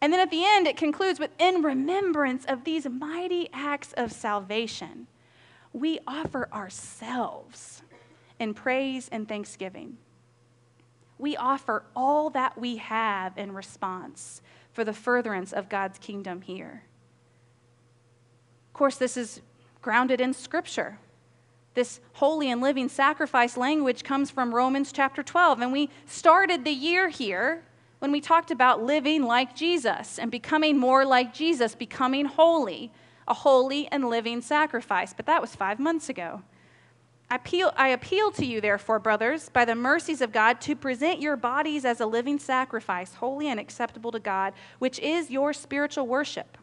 And 0.00 0.12
then 0.12 0.20
at 0.20 0.30
the 0.30 0.44
end, 0.44 0.66
it 0.66 0.76
concludes 0.76 1.18
with 1.18 1.30
in 1.38 1.62
remembrance 1.62 2.44
of 2.44 2.64
these 2.64 2.86
mighty 2.86 3.48
acts 3.52 3.92
of 3.94 4.12
salvation, 4.12 5.06
we 5.72 5.98
offer 6.06 6.48
ourselves 6.52 7.82
in 8.38 8.54
praise 8.54 9.08
and 9.10 9.28
thanksgiving. 9.28 9.98
We 11.18 11.36
offer 11.36 11.84
all 11.96 12.30
that 12.30 12.58
we 12.58 12.76
have 12.76 13.36
in 13.38 13.52
response 13.52 14.42
for 14.72 14.84
the 14.84 14.92
furtherance 14.92 15.52
of 15.52 15.68
God's 15.68 15.98
kingdom 15.98 16.42
here. 16.42 16.82
Of 18.68 18.74
course, 18.74 18.96
this 18.96 19.16
is 19.16 19.40
grounded 19.80 20.20
in 20.20 20.32
Scripture. 20.32 20.98
This 21.74 22.00
holy 22.14 22.50
and 22.50 22.60
living 22.60 22.88
sacrifice 22.88 23.56
language 23.56 24.04
comes 24.04 24.30
from 24.30 24.54
Romans 24.54 24.92
chapter 24.92 25.22
12. 25.22 25.60
And 25.60 25.72
we 25.72 25.90
started 26.06 26.64
the 26.64 26.70
year 26.70 27.08
here 27.08 27.64
when 27.98 28.12
we 28.12 28.20
talked 28.20 28.50
about 28.50 28.82
living 28.82 29.24
like 29.24 29.56
Jesus 29.56 30.18
and 30.18 30.30
becoming 30.30 30.78
more 30.78 31.04
like 31.04 31.34
Jesus, 31.34 31.74
becoming 31.74 32.26
holy, 32.26 32.92
a 33.26 33.34
holy 33.34 33.88
and 33.88 34.08
living 34.08 34.40
sacrifice. 34.40 35.12
But 35.12 35.26
that 35.26 35.40
was 35.40 35.56
five 35.56 35.80
months 35.80 36.08
ago. 36.08 36.42
I 37.30 37.36
appeal, 37.36 37.72
I 37.76 37.88
appeal 37.88 38.30
to 38.32 38.44
you, 38.44 38.60
therefore, 38.60 38.98
brothers, 38.98 39.48
by 39.48 39.64
the 39.64 39.74
mercies 39.74 40.20
of 40.20 40.30
God, 40.30 40.60
to 40.60 40.76
present 40.76 41.20
your 41.20 41.36
bodies 41.36 41.84
as 41.84 42.00
a 42.00 42.06
living 42.06 42.38
sacrifice, 42.38 43.14
holy 43.14 43.48
and 43.48 43.58
acceptable 43.58 44.12
to 44.12 44.20
God, 44.20 44.52
which 44.78 44.98
is 45.00 45.30
your 45.30 45.52
spiritual 45.52 46.06
worship. 46.06 46.58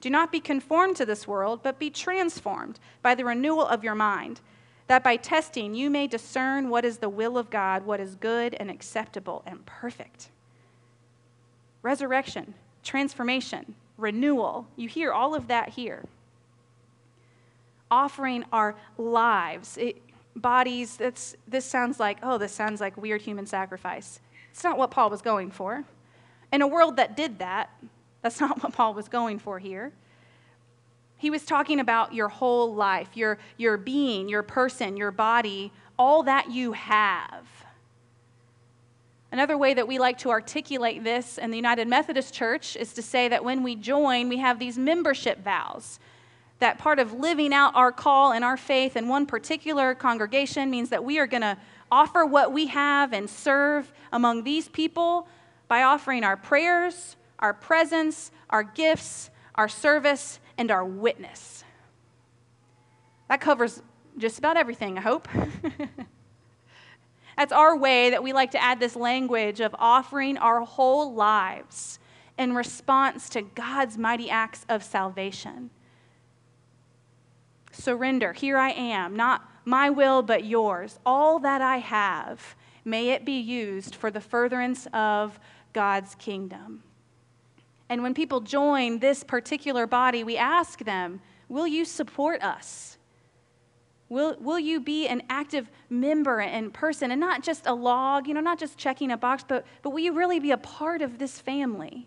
Do 0.00 0.10
not 0.10 0.30
be 0.30 0.40
conformed 0.40 0.96
to 0.96 1.06
this 1.06 1.26
world, 1.26 1.60
but 1.62 1.78
be 1.78 1.90
transformed 1.90 2.78
by 3.02 3.14
the 3.14 3.24
renewal 3.24 3.66
of 3.66 3.82
your 3.82 3.94
mind, 3.94 4.40
that 4.86 5.02
by 5.02 5.16
testing 5.16 5.74
you 5.74 5.90
may 5.90 6.06
discern 6.06 6.68
what 6.68 6.84
is 6.84 6.98
the 6.98 7.08
will 7.08 7.36
of 7.36 7.50
God, 7.50 7.84
what 7.84 8.00
is 8.00 8.14
good 8.14 8.54
and 8.54 8.70
acceptable 8.70 9.42
and 9.44 9.64
perfect. 9.66 10.28
Resurrection, 11.82 12.54
transformation, 12.82 13.74
renewal. 13.96 14.66
You 14.76 14.88
hear 14.88 15.12
all 15.12 15.34
of 15.34 15.48
that 15.48 15.70
here. 15.70 16.04
Offering 17.90 18.44
our 18.52 18.76
lives, 18.96 19.76
it, 19.78 20.00
bodies, 20.36 20.96
that's, 20.96 21.36
this 21.46 21.64
sounds 21.64 21.98
like, 21.98 22.18
oh, 22.22 22.38
this 22.38 22.52
sounds 22.52 22.80
like 22.80 22.96
weird 22.96 23.22
human 23.22 23.46
sacrifice. 23.46 24.20
It's 24.50 24.64
not 24.64 24.78
what 24.78 24.90
Paul 24.90 25.10
was 25.10 25.22
going 25.22 25.50
for. 25.50 25.84
In 26.52 26.62
a 26.62 26.66
world 26.66 26.96
that 26.96 27.16
did 27.16 27.38
that, 27.40 27.70
that's 28.22 28.40
not 28.40 28.62
what 28.62 28.72
Paul 28.72 28.94
was 28.94 29.08
going 29.08 29.38
for 29.38 29.58
here. 29.58 29.92
He 31.16 31.30
was 31.30 31.44
talking 31.44 31.80
about 31.80 32.14
your 32.14 32.28
whole 32.28 32.74
life, 32.74 33.16
your, 33.16 33.38
your 33.56 33.76
being, 33.76 34.28
your 34.28 34.42
person, 34.42 34.96
your 34.96 35.10
body, 35.10 35.72
all 35.98 36.22
that 36.24 36.50
you 36.50 36.72
have. 36.72 37.46
Another 39.30 39.58
way 39.58 39.74
that 39.74 39.86
we 39.86 39.98
like 39.98 40.18
to 40.18 40.30
articulate 40.30 41.04
this 41.04 41.36
in 41.36 41.50
the 41.50 41.56
United 41.56 41.86
Methodist 41.86 42.32
Church 42.32 42.76
is 42.76 42.94
to 42.94 43.02
say 43.02 43.28
that 43.28 43.44
when 43.44 43.62
we 43.62 43.76
join, 43.76 44.28
we 44.28 44.38
have 44.38 44.58
these 44.58 44.78
membership 44.78 45.42
vows. 45.44 45.98
That 46.60 46.78
part 46.78 46.98
of 46.98 47.12
living 47.12 47.52
out 47.52 47.74
our 47.76 47.92
call 47.92 48.32
and 48.32 48.44
our 48.44 48.56
faith 48.56 48.96
in 48.96 49.06
one 49.06 49.26
particular 49.26 49.94
congregation 49.94 50.70
means 50.70 50.88
that 50.88 51.04
we 51.04 51.18
are 51.18 51.26
going 51.26 51.42
to 51.42 51.58
offer 51.90 52.24
what 52.24 52.52
we 52.52 52.68
have 52.68 53.12
and 53.12 53.28
serve 53.28 53.92
among 54.12 54.44
these 54.44 54.68
people 54.68 55.28
by 55.68 55.82
offering 55.82 56.24
our 56.24 56.36
prayers, 56.36 57.16
our 57.38 57.54
presence, 57.54 58.30
our 58.50 58.62
gifts, 58.62 59.30
our 59.54 59.68
service, 59.68 60.40
and 60.56 60.70
our 60.70 60.84
witness. 60.84 61.64
That 63.28 63.40
covers 63.40 63.82
just 64.16 64.38
about 64.38 64.56
everything, 64.56 64.98
I 64.98 65.02
hope. 65.02 65.28
That's 67.36 67.52
our 67.52 67.76
way 67.76 68.10
that 68.10 68.22
we 68.22 68.32
like 68.32 68.50
to 68.52 68.62
add 68.62 68.80
this 68.80 68.96
language 68.96 69.60
of 69.60 69.74
offering 69.78 70.38
our 70.38 70.62
whole 70.62 71.14
lives 71.14 72.00
in 72.36 72.54
response 72.54 73.28
to 73.30 73.42
God's 73.42 73.96
mighty 73.96 74.28
acts 74.28 74.66
of 74.68 74.82
salvation. 74.82 75.70
Surrender. 77.70 78.32
Here 78.32 78.58
I 78.58 78.70
am, 78.70 79.14
not 79.14 79.48
my 79.64 79.88
will, 79.88 80.22
but 80.22 80.44
yours. 80.44 80.98
All 81.06 81.38
that 81.40 81.62
I 81.62 81.76
have, 81.76 82.56
may 82.84 83.10
it 83.10 83.24
be 83.24 83.38
used 83.38 83.94
for 83.94 84.10
the 84.10 84.20
furtherance 84.20 84.88
of 84.92 85.38
God's 85.72 86.16
kingdom. 86.16 86.82
And 87.88 88.02
when 88.02 88.14
people 88.14 88.40
join 88.40 88.98
this 88.98 89.24
particular 89.24 89.86
body, 89.86 90.24
we 90.24 90.36
ask 90.36 90.84
them, 90.84 91.20
Will 91.48 91.66
you 91.66 91.86
support 91.86 92.42
us? 92.42 92.98
Will, 94.10 94.36
will 94.40 94.58
you 94.58 94.80
be 94.80 95.06
an 95.06 95.22
active 95.28 95.70
member 95.90 96.40
and 96.40 96.72
person 96.72 97.10
and 97.10 97.20
not 97.20 97.42
just 97.42 97.66
a 97.66 97.74
log, 97.74 98.26
you 98.26 98.34
know, 98.34 98.40
not 98.40 98.58
just 98.58 98.78
checking 98.78 99.10
a 99.10 99.16
box, 99.16 99.44
but, 99.46 99.66
but 99.82 99.90
will 99.90 100.00
you 100.00 100.12
really 100.12 100.40
be 100.40 100.50
a 100.50 100.56
part 100.56 101.02
of 101.02 101.18
this 101.18 101.40
family 101.40 102.06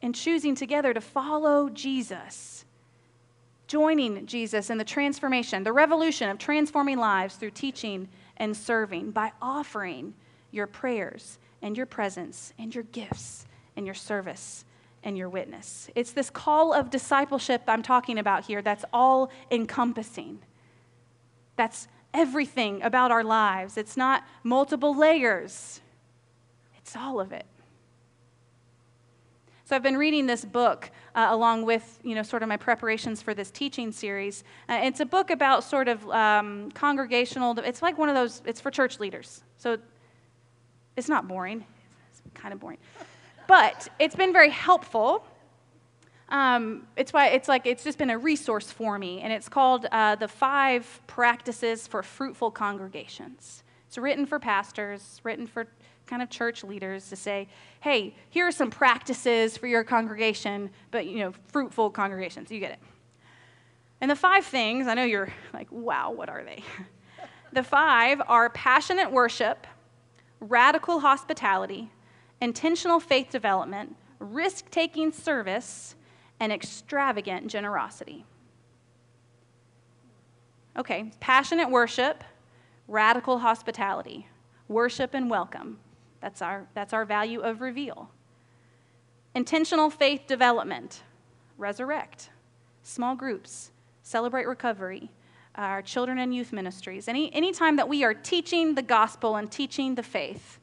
and 0.00 0.14
choosing 0.14 0.54
together 0.54 0.94
to 0.94 1.00
follow 1.02 1.68
Jesus? 1.68 2.64
Joining 3.66 4.26
Jesus 4.26 4.70
in 4.70 4.78
the 4.78 4.84
transformation, 4.84 5.64
the 5.64 5.72
revolution 5.72 6.30
of 6.30 6.38
transforming 6.38 6.98
lives 6.98 7.36
through 7.36 7.50
teaching 7.50 8.08
and 8.36 8.56
serving 8.56 9.10
by 9.10 9.32
offering 9.42 10.14
your 10.50 10.66
prayers 10.66 11.38
and 11.60 11.76
your 11.76 11.86
presence 11.86 12.54
and 12.58 12.74
your 12.74 12.84
gifts 12.84 13.46
and 13.76 13.86
your 13.86 13.94
service 13.94 14.64
and 15.04 15.18
your 15.18 15.28
witness. 15.28 15.90
It's 15.94 16.12
this 16.12 16.30
call 16.30 16.72
of 16.72 16.90
discipleship 16.90 17.62
I'm 17.68 17.82
talking 17.82 18.18
about 18.18 18.46
here 18.46 18.62
that's 18.62 18.84
all 18.92 19.30
encompassing. 19.50 20.40
That's 21.56 21.86
everything 22.12 22.82
about 22.82 23.10
our 23.10 23.22
lives. 23.22 23.76
It's 23.76 23.96
not 23.96 24.24
multiple 24.42 24.96
layers, 24.96 25.80
it's 26.78 26.96
all 26.96 27.20
of 27.20 27.32
it. 27.32 27.46
So 29.66 29.74
I've 29.74 29.82
been 29.82 29.96
reading 29.96 30.26
this 30.26 30.44
book 30.44 30.90
uh, 31.14 31.28
along 31.30 31.64
with, 31.64 31.98
you 32.02 32.14
know, 32.14 32.22
sort 32.22 32.42
of 32.42 32.50
my 32.50 32.58
preparations 32.58 33.22
for 33.22 33.32
this 33.32 33.50
teaching 33.50 33.92
series. 33.92 34.44
Uh, 34.68 34.80
it's 34.82 35.00
a 35.00 35.06
book 35.06 35.30
about 35.30 35.64
sort 35.64 35.88
of 35.88 36.06
um, 36.10 36.70
congregational. 36.72 37.58
It's 37.60 37.80
like 37.80 37.96
one 37.96 38.10
of 38.10 38.14
those. 38.14 38.42
It's 38.44 38.60
for 38.60 38.70
church 38.70 39.00
leaders. 39.00 39.42
So 39.56 39.78
it's 40.98 41.08
not 41.08 41.26
boring. 41.26 41.64
It's 42.10 42.20
kind 42.34 42.52
of 42.52 42.60
boring 42.60 42.76
but 43.46 43.88
it's 43.98 44.16
been 44.16 44.32
very 44.32 44.50
helpful. 44.50 45.26
Um, 46.28 46.86
it's 46.96 47.12
why 47.12 47.28
it's 47.28 47.48
like 47.48 47.66
it's 47.66 47.84
just 47.84 47.98
been 47.98 48.10
a 48.10 48.18
resource 48.18 48.70
for 48.70 48.98
me, 48.98 49.20
and 49.20 49.32
it's 49.32 49.48
called 49.48 49.86
uh, 49.92 50.14
the 50.16 50.28
Five 50.28 51.00
Practices 51.06 51.86
for 51.86 52.02
Fruitful 52.02 52.50
Congregations. 52.50 53.62
It's 53.86 53.98
written 53.98 54.26
for 54.26 54.38
pastors, 54.38 55.20
written 55.22 55.46
for 55.46 55.66
kind 56.06 56.22
of 56.22 56.30
church 56.30 56.64
leaders 56.64 57.08
to 57.08 57.16
say, 57.16 57.48
hey, 57.80 58.14
here 58.30 58.46
are 58.46 58.52
some 58.52 58.70
practices 58.70 59.56
for 59.56 59.66
your 59.66 59.84
congregation, 59.84 60.70
but 60.90 61.06
you 61.06 61.18
know, 61.18 61.32
fruitful 61.48 61.90
congregations. 61.90 62.50
You 62.50 62.60
get 62.60 62.72
it. 62.72 62.78
And 64.00 64.10
the 64.10 64.16
five 64.16 64.44
things, 64.44 64.86
I 64.86 64.94
know 64.94 65.04
you're 65.04 65.32
like, 65.52 65.70
wow, 65.70 66.10
what 66.10 66.28
are 66.28 66.44
they? 66.44 66.62
the 67.52 67.62
five 67.62 68.20
are 68.28 68.50
passionate 68.50 69.10
worship, 69.10 69.66
radical 70.40 71.00
hospitality, 71.00 71.90
intentional 72.44 73.00
faith 73.00 73.30
development, 73.30 73.96
risk 74.20 74.70
taking 74.70 75.10
service, 75.10 75.96
and 76.38 76.52
extravagant 76.52 77.48
generosity. 77.48 78.24
Okay, 80.76 81.10
passionate 81.20 81.70
worship, 81.70 82.22
radical 82.86 83.38
hospitality, 83.38 84.28
worship 84.68 85.14
and 85.14 85.30
welcome. 85.30 85.78
That's 86.20 86.42
our, 86.42 86.66
that's 86.74 86.92
our 86.92 87.04
value 87.04 87.40
of 87.40 87.62
reveal. 87.62 88.10
Intentional 89.34 89.88
faith 89.88 90.26
development, 90.26 91.02
resurrect, 91.56 92.28
small 92.82 93.16
groups, 93.16 93.70
celebrate 94.02 94.46
recovery, 94.46 95.10
our 95.54 95.80
children 95.80 96.18
and 96.18 96.34
youth 96.34 96.52
ministries. 96.52 97.08
Any 97.08 97.32
anytime 97.32 97.76
that 97.76 97.88
we 97.88 98.04
are 98.04 98.12
teaching 98.12 98.74
the 98.74 98.82
gospel 98.82 99.36
and 99.36 99.50
teaching 99.50 99.94
the 99.94 100.02
faith, 100.02 100.58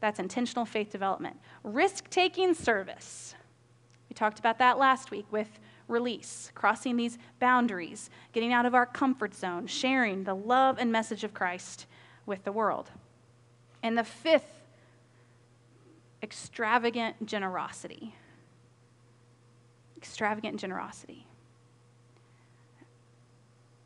that's 0.00 0.18
intentional 0.18 0.64
faith 0.64 0.90
development. 0.90 1.36
Risk 1.62 2.08
taking 2.10 2.54
service. 2.54 3.34
We 4.08 4.14
talked 4.14 4.38
about 4.38 4.58
that 4.58 4.78
last 4.78 5.10
week 5.10 5.26
with 5.30 5.60
release, 5.88 6.50
crossing 6.54 6.96
these 6.96 7.18
boundaries, 7.38 8.10
getting 8.32 8.52
out 8.52 8.66
of 8.66 8.74
our 8.74 8.86
comfort 8.86 9.34
zone, 9.34 9.66
sharing 9.66 10.24
the 10.24 10.34
love 10.34 10.78
and 10.78 10.90
message 10.90 11.24
of 11.24 11.34
Christ 11.34 11.86
with 12.26 12.44
the 12.44 12.52
world. 12.52 12.90
And 13.82 13.96
the 13.98 14.04
fifth, 14.04 14.62
extravagant 16.22 17.26
generosity. 17.26 18.14
Extravagant 19.96 20.58
generosity. 20.58 21.26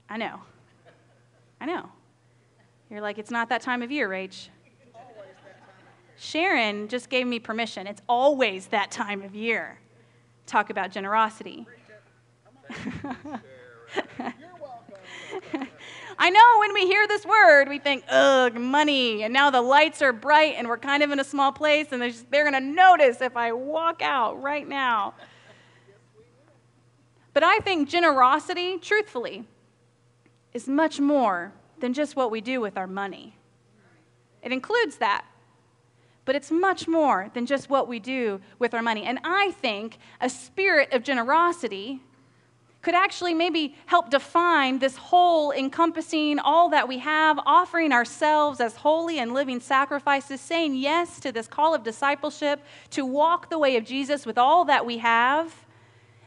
I 0.09 0.17
know. 0.17 0.41
I 1.61 1.67
know. 1.67 1.89
You're 2.91 3.01
like, 3.01 3.19
it's 3.19 3.31
not 3.31 3.49
that 3.49 3.63
time 3.63 3.83
of 3.83 3.91
year, 3.91 4.09
Rach. 4.09 4.49
Sharon 6.25 6.89
just 6.89 7.11
gave 7.11 7.27
me 7.27 7.39
permission. 7.39 7.87
It's 7.87 8.01
always 8.09 8.69
that 8.69 8.91
time 8.91 9.23
of 9.23 9.35
year. 9.35 9.79
Talk 10.47 10.71
about 10.71 10.91
generosity. 10.91 11.67
I 16.19 16.31
know 16.31 16.59
when 16.61 16.73
we 16.73 16.87
hear 16.87 17.07
this 17.07 17.27
word, 17.27 17.69
we 17.69 17.79
think, 17.79 18.05
ugh, 18.09 18.55
money. 18.55 19.23
And 19.23 19.35
now 19.35 19.51
the 19.51 19.61
lights 19.61 20.01
are 20.01 20.13
bright 20.13 20.55
and 20.57 20.67
we're 20.67 20.79
kind 20.79 21.03
of 21.03 21.11
in 21.11 21.21
a 21.21 21.25
small 21.25 21.53
place 21.53 21.89
and 21.93 22.01
they're 22.01 22.51
going 22.51 22.55
to 22.55 22.61
notice 22.61 23.21
if 23.21 23.37
I 23.37 23.53
walk 23.53 24.01
out 24.01 24.41
right 24.43 24.67
now. 24.67 25.13
But 27.35 27.43
I 27.43 27.59
think 27.59 27.89
generosity, 27.89 28.79
truthfully, 28.79 29.45
is 30.55 30.69
much 30.69 31.01
more 31.01 31.53
than 31.81 31.93
just 31.93 32.17
what 32.17 32.31
we 32.31 32.41
do 32.41 32.63
with 32.63 32.79
our 32.79 32.87
money. 32.87 33.37
It 34.43 34.53
includes 34.53 34.97
that. 34.99 35.27
But 36.25 36.35
it's 36.35 36.51
much 36.51 36.89
more 36.89 37.31
than 37.35 37.47
just 37.47 37.69
what 37.69 37.89
we 37.89 37.99
do 37.99 38.41
with 38.59 38.75
our 38.75 38.83
money. 38.83 39.05
And 39.05 39.19
I 39.25 39.51
think 39.53 39.99
a 40.21 40.31
spirit 40.31 40.93
of 40.93 41.03
generosity 41.03 42.01
could 42.85 42.95
actually 42.95 43.35
maybe 43.35 43.75
help 43.87 44.11
define 44.11 44.79
this 44.79 44.97
whole 44.97 45.51
encompassing 45.53 46.39
all 46.39 46.69
that 46.69 46.87
we 46.87 46.99
have, 46.99 47.41
offering 47.47 47.93
ourselves 47.93 48.61
as 48.61 48.77
holy 48.77 49.19
and 49.19 49.33
living 49.33 49.59
sacrifices, 49.59 50.41
saying 50.41 50.75
yes 50.75 51.19
to 51.21 51.33
this 51.33 51.49
call 51.49 51.75
of 51.75 51.83
discipleship, 51.83 52.63
to 52.91 53.05
walk 53.05 53.49
the 53.49 53.59
way 53.59 53.77
of 53.77 53.85
Jesus 53.85 54.27
with 54.27 54.37
all 54.37 54.67
that 54.67 54.85
we 54.85 54.99
have. 54.99 55.65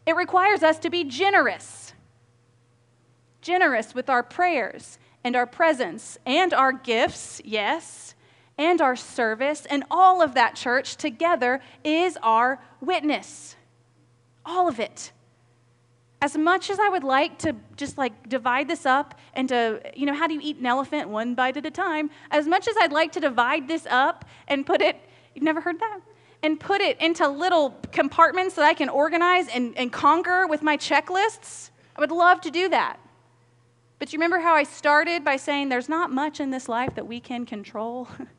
It 0.05 0.15
requires 0.15 0.63
us 0.63 0.79
to 0.79 0.89
be 0.89 1.03
generous. 1.03 1.93
Generous 3.41 3.93
with 3.93 4.09
our 4.09 4.23
prayers 4.23 4.97
and 5.23 5.35
our 5.35 5.45
presence 5.45 6.17
and 6.25 6.53
our 6.53 6.71
gifts, 6.73 7.39
yes, 7.45 8.15
and 8.57 8.81
our 8.81 8.95
service, 8.95 9.65
and 9.69 9.83
all 9.91 10.21
of 10.21 10.33
that, 10.33 10.55
church, 10.55 10.95
together 10.95 11.61
is 11.83 12.17
our 12.23 12.59
witness. 12.81 13.55
All 14.45 14.67
of 14.67 14.79
it 14.79 15.11
as 16.21 16.35
much 16.35 16.69
as 16.69 16.79
I 16.79 16.89
would 16.89 17.03
like 17.03 17.37
to 17.39 17.55
just 17.75 17.97
like 17.97 18.27
divide 18.27 18.67
this 18.67 18.85
up 18.85 19.19
and 19.33 19.47
to, 19.49 19.81
you 19.95 20.05
know, 20.05 20.15
how 20.15 20.27
do 20.27 20.33
you 20.33 20.39
eat 20.41 20.57
an 20.57 20.65
elephant 20.65 21.09
one 21.09 21.35
bite 21.35 21.57
at 21.57 21.65
a 21.65 21.71
time? 21.71 22.09
As 22.31 22.47
much 22.47 22.67
as 22.67 22.75
I'd 22.81 22.91
like 22.91 23.11
to 23.13 23.19
divide 23.19 23.67
this 23.67 23.85
up 23.89 24.25
and 24.47 24.65
put 24.65 24.81
it, 24.81 24.97
you've 25.35 25.43
never 25.43 25.61
heard 25.61 25.79
that? 25.79 25.99
And 26.41 26.59
put 26.59 26.81
it 26.81 26.99
into 26.99 27.27
little 27.27 27.75
compartments 27.91 28.55
that 28.55 28.65
I 28.65 28.73
can 28.73 28.89
organize 28.89 29.47
and, 29.47 29.77
and 29.77 29.91
conquer 29.91 30.47
with 30.47 30.63
my 30.63 30.77
checklists, 30.77 31.69
I 31.95 32.01
would 32.01 32.11
love 32.11 32.41
to 32.41 32.51
do 32.51 32.69
that. 32.69 32.99
But 33.99 34.13
you 34.13 34.17
remember 34.17 34.39
how 34.39 34.53
I 34.53 34.63
started 34.63 35.23
by 35.23 35.37
saying 35.37 35.69
there's 35.69 35.89
not 35.89 36.11
much 36.11 36.39
in 36.39 36.51
this 36.51 36.69
life 36.69 36.95
that 36.95 37.07
we 37.07 37.19
can 37.19 37.45
control? 37.45 38.07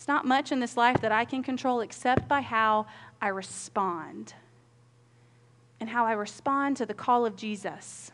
it's 0.00 0.08
not 0.08 0.24
much 0.24 0.50
in 0.50 0.60
this 0.60 0.78
life 0.78 1.02
that 1.02 1.12
I 1.12 1.26
can 1.26 1.42
control 1.42 1.82
except 1.82 2.26
by 2.26 2.40
how 2.40 2.86
I 3.20 3.28
respond 3.28 4.32
and 5.78 5.90
how 5.90 6.06
I 6.06 6.12
respond 6.12 6.78
to 6.78 6.86
the 6.86 6.94
call 6.94 7.26
of 7.26 7.36
Jesus 7.36 8.10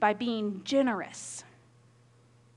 by 0.00 0.14
being 0.14 0.62
generous 0.64 1.44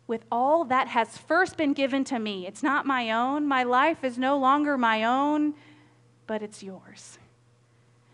with 0.08 0.26
all 0.32 0.66
that 0.66 0.88
has 0.88 1.16
first 1.16 1.58
been 1.58 1.74
given 1.74 2.04
to 2.06 2.18
me. 2.18 2.48
It's 2.48 2.64
not 2.64 2.88
my 2.88 3.12
own. 3.12 3.46
My 3.48 3.62
life 3.62 4.04
is 4.04 4.18
no 4.18 4.36
longer 4.36 4.80
my 4.80 5.04
own, 5.04 5.54
but 6.26 6.42
it's 6.42 6.64
yours. 6.64 7.20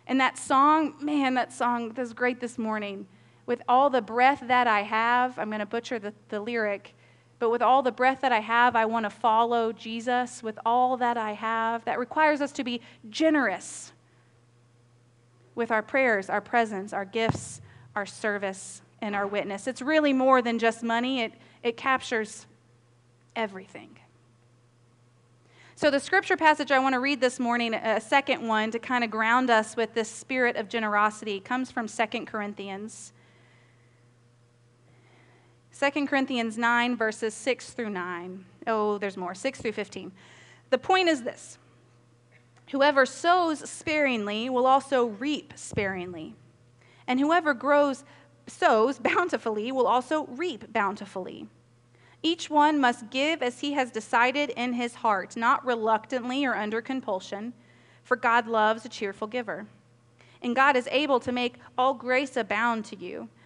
And 0.05 0.19
that 0.19 0.37
song, 0.37 0.95
man, 0.99 1.33
that 1.35 1.53
song 1.53 1.93
was 1.95 2.11
great 2.11 2.41
this 2.41 2.57
morning. 2.57 3.07
With 3.45 3.61
all 3.69 3.89
the 3.89 4.01
breath 4.01 4.43
that 4.47 4.67
I 4.67 4.81
have, 4.81 5.39
I'm 5.39 5.47
going 5.47 5.59
to 5.59 5.65
butcher 5.65 5.97
the, 5.97 6.13
the 6.27 6.41
lyric, 6.41 6.93
but 7.41 7.49
with 7.49 7.63
all 7.63 7.81
the 7.81 7.91
breath 7.91 8.21
that 8.21 8.31
I 8.31 8.39
have, 8.39 8.75
I 8.75 8.85
want 8.85 9.05
to 9.05 9.09
follow 9.09 9.71
Jesus 9.71 10.43
with 10.43 10.59
all 10.63 10.95
that 10.97 11.17
I 11.17 11.31
have. 11.31 11.83
That 11.85 11.97
requires 11.97 12.39
us 12.39 12.51
to 12.51 12.63
be 12.63 12.81
generous 13.09 13.93
with 15.55 15.71
our 15.71 15.81
prayers, 15.81 16.29
our 16.29 16.39
presence, 16.39 16.93
our 16.93 17.03
gifts, 17.03 17.59
our 17.95 18.05
service, 18.05 18.83
and 19.01 19.15
our 19.15 19.25
witness. 19.25 19.65
It's 19.65 19.81
really 19.81 20.13
more 20.13 20.43
than 20.43 20.59
just 20.59 20.83
money, 20.83 21.21
it, 21.21 21.33
it 21.63 21.77
captures 21.77 22.45
everything. 23.35 23.97
So, 25.73 25.89
the 25.89 25.99
scripture 25.99 26.37
passage 26.37 26.71
I 26.71 26.77
want 26.77 26.93
to 26.93 26.99
read 26.99 27.21
this 27.21 27.39
morning, 27.39 27.73
a 27.73 27.99
second 27.99 28.47
one 28.47 28.69
to 28.69 28.77
kind 28.77 29.03
of 29.03 29.09
ground 29.09 29.49
us 29.49 29.75
with 29.75 29.95
this 29.95 30.09
spirit 30.09 30.57
of 30.57 30.69
generosity, 30.69 31.39
comes 31.39 31.71
from 31.71 31.87
2 31.87 32.25
Corinthians. 32.27 33.13
2 35.81 36.05
Corinthians 36.05 36.59
9, 36.59 36.95
verses 36.95 37.33
6 37.33 37.71
through 37.71 37.89
9. 37.89 38.45
Oh, 38.67 38.99
there's 38.99 39.17
more, 39.17 39.33
6 39.33 39.61
through 39.61 39.71
15. 39.71 40.11
The 40.69 40.77
point 40.77 41.09
is 41.09 41.23
this 41.23 41.57
Whoever 42.69 43.03
sows 43.03 43.67
sparingly 43.67 44.47
will 44.47 44.67
also 44.67 45.05
reap 45.05 45.53
sparingly. 45.55 46.35
And 47.07 47.19
whoever 47.19 47.55
grows 47.55 48.03
sows 48.45 48.99
bountifully 48.99 49.71
will 49.71 49.87
also 49.87 50.27
reap 50.27 50.71
bountifully. 50.71 51.47
Each 52.21 52.47
one 52.47 52.79
must 52.79 53.09
give 53.09 53.41
as 53.41 53.61
he 53.61 53.73
has 53.73 53.89
decided 53.89 54.51
in 54.51 54.73
his 54.73 54.93
heart, 54.93 55.35
not 55.35 55.65
reluctantly 55.65 56.45
or 56.45 56.53
under 56.53 56.79
compulsion, 56.83 57.53
for 58.03 58.15
God 58.15 58.45
loves 58.45 58.85
a 58.85 58.89
cheerful 58.89 59.27
giver. 59.27 59.65
And 60.43 60.55
God 60.55 60.75
is 60.75 60.87
able 60.91 61.19
to 61.21 61.31
make 61.31 61.55
all 61.75 61.95
grace 61.95 62.37
abound 62.37 62.85
to 62.85 62.95
you, 62.95 63.29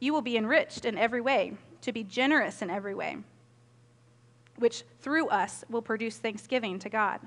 You 0.00 0.12
will 0.12 0.22
be 0.22 0.36
enriched 0.36 0.84
in 0.84 0.98
every 0.98 1.20
way, 1.20 1.52
to 1.82 1.92
be 1.92 2.02
generous 2.02 2.62
in 2.62 2.70
every 2.70 2.94
way, 2.94 3.18
which 4.56 4.82
through 5.00 5.28
us 5.28 5.64
will 5.70 5.82
produce 5.82 6.16
thanksgiving 6.16 6.78
to 6.80 6.88
God. 6.88 7.20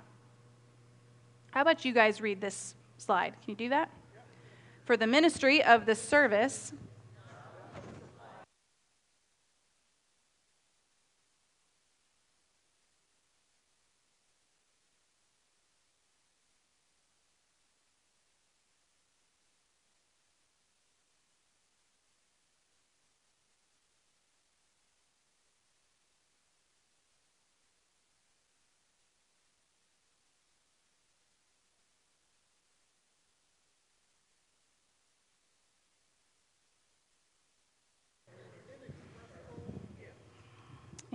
How 1.51 1.61
about 1.61 1.85
you 1.85 1.93
guys 1.93 2.19
read 2.19 2.41
this 2.41 2.75
slide? 2.97 3.35
Can 3.43 3.51
you 3.51 3.55
do 3.55 3.69
that? 3.69 3.89
For 4.85 4.97
the 4.97 5.07
ministry 5.07 5.63
of 5.63 5.85
the 5.85 5.95
service 5.95 6.73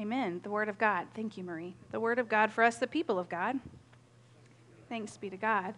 Amen. 0.08 0.40
The 0.42 0.48
Word 0.48 0.70
of 0.70 0.78
God. 0.78 1.06
Thank 1.14 1.36
you, 1.36 1.44
Marie. 1.44 1.74
The 1.90 2.00
Word 2.00 2.18
of 2.18 2.30
God 2.30 2.50
for 2.50 2.64
us, 2.64 2.76
the 2.76 2.86
people 2.86 3.18
of 3.18 3.28
God. 3.28 3.60
Thanks 4.88 5.18
be 5.18 5.28
to 5.28 5.36
God. 5.36 5.74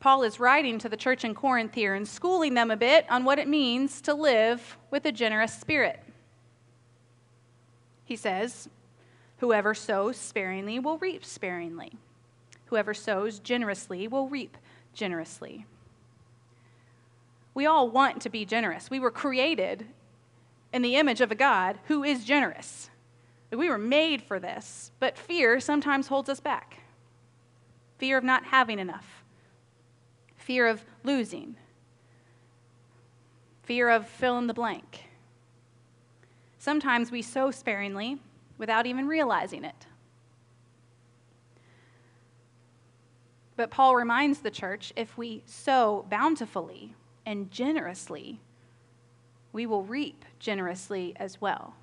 Paul 0.00 0.24
is 0.24 0.40
writing 0.40 0.76
to 0.80 0.88
the 0.88 0.96
church 0.96 1.24
in 1.24 1.36
Corinth 1.36 1.72
here 1.72 1.94
and 1.94 2.08
schooling 2.08 2.54
them 2.54 2.72
a 2.72 2.76
bit 2.76 3.06
on 3.08 3.24
what 3.24 3.38
it 3.38 3.46
means 3.46 4.00
to 4.00 4.12
live 4.12 4.76
with 4.90 5.06
a 5.06 5.12
generous 5.12 5.54
spirit. 5.54 6.02
He 8.04 8.16
says, 8.16 8.68
Whoever 9.36 9.72
sows 9.72 10.16
sparingly 10.16 10.80
will 10.80 10.98
reap 10.98 11.24
sparingly. 11.24 11.92
Whoever 12.64 12.92
sows 12.92 13.38
generously 13.38 14.08
will 14.08 14.28
reap 14.28 14.58
generously. 14.94 15.64
We 17.54 17.66
all 17.66 17.88
want 17.88 18.20
to 18.22 18.30
be 18.30 18.44
generous. 18.44 18.90
We 18.90 18.98
were 18.98 19.12
created 19.12 19.86
in 20.72 20.82
the 20.82 20.96
image 20.96 21.20
of 21.20 21.30
a 21.30 21.36
God 21.36 21.78
who 21.84 22.02
is 22.02 22.24
generous. 22.24 22.90
We 23.50 23.68
were 23.70 23.78
made 23.78 24.22
for 24.22 24.38
this, 24.38 24.92
but 25.00 25.16
fear 25.16 25.58
sometimes 25.60 26.08
holds 26.08 26.28
us 26.28 26.40
back. 26.40 26.80
fear 27.98 28.16
of 28.16 28.24
not 28.24 28.44
having 28.44 28.78
enough, 28.78 29.24
fear 30.36 30.66
of 30.68 30.84
losing, 31.02 31.56
fear 33.64 33.88
of 33.90 34.06
fill 34.08 34.38
in 34.38 34.46
the 34.46 34.54
blank. 34.54 35.04
Sometimes 36.58 37.10
we 37.10 37.22
sow 37.22 37.50
sparingly 37.50 38.18
without 38.56 38.86
even 38.86 39.06
realizing 39.06 39.64
it. 39.64 39.86
But 43.56 43.70
Paul 43.70 43.96
reminds 43.96 44.38
the 44.38 44.50
church 44.50 44.92
if 44.94 45.18
we 45.18 45.42
sow 45.44 46.06
bountifully 46.08 46.94
and 47.26 47.50
generously, 47.50 48.40
we 49.52 49.66
will 49.66 49.82
reap 49.82 50.24
generously 50.38 51.12
as 51.16 51.40
well. 51.40 51.74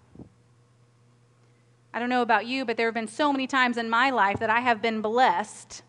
I 1.95 1.99
don't 1.99 2.09
know 2.09 2.21
about 2.21 2.45
you, 2.45 2.65
but 2.65 2.75
there 2.75 2.87
have 2.87 2.93
been 2.93 3.07
so 3.07 3.31
many 3.31 3.47
times 3.47 3.77
in 3.77 3.89
my 3.89 4.09
life 4.09 4.39
that 4.39 4.49
I 4.49 4.59
have 4.59 4.81
been 4.81 5.01
blessed. 5.01 5.81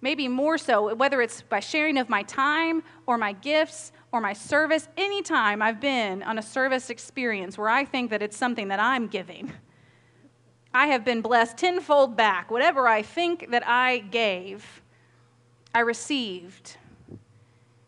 Maybe 0.00 0.28
more 0.28 0.56
so, 0.56 0.94
whether 0.94 1.20
it's 1.20 1.42
by 1.42 1.58
sharing 1.58 1.98
of 1.98 2.08
my 2.08 2.22
time 2.22 2.84
or 3.04 3.18
my 3.18 3.32
gifts 3.32 3.90
or 4.12 4.20
my 4.20 4.32
service, 4.32 4.86
anytime 4.96 5.60
I've 5.62 5.80
been 5.80 6.22
on 6.22 6.38
a 6.38 6.42
service 6.42 6.90
experience 6.90 7.58
where 7.58 7.68
I 7.68 7.84
think 7.84 8.10
that 8.10 8.22
it's 8.22 8.36
something 8.36 8.68
that 8.68 8.78
I'm 8.78 9.08
giving. 9.08 9.52
I 10.72 10.86
have 10.86 11.04
been 11.04 11.22
blessed 11.22 11.56
tenfold 11.56 12.16
back. 12.16 12.52
Whatever 12.52 12.86
I 12.86 13.02
think 13.02 13.50
that 13.50 13.66
I 13.66 13.98
gave, 13.98 14.80
I 15.74 15.80
received 15.80 16.76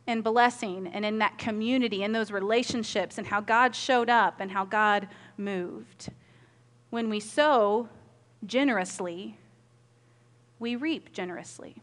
in 0.09 0.23
blessing 0.23 0.89
and 0.89 1.05
in 1.05 1.19
that 1.19 1.39
community, 1.39 2.03
in 2.03 2.11
those 2.11 2.33
relationships, 2.33 3.17
and 3.17 3.29
how 3.29 3.41
God 3.41 3.77
showed 3.77 4.11
up 4.11 4.41
and 4.41 4.51
how 4.51 4.65
God 4.65 5.07
moved. 5.37 6.09
When 6.97 7.11
we 7.11 7.21
sow 7.21 7.91
generously, 8.47 9.37
we 10.59 10.77
reap 10.77 11.13
generously. 11.13 11.77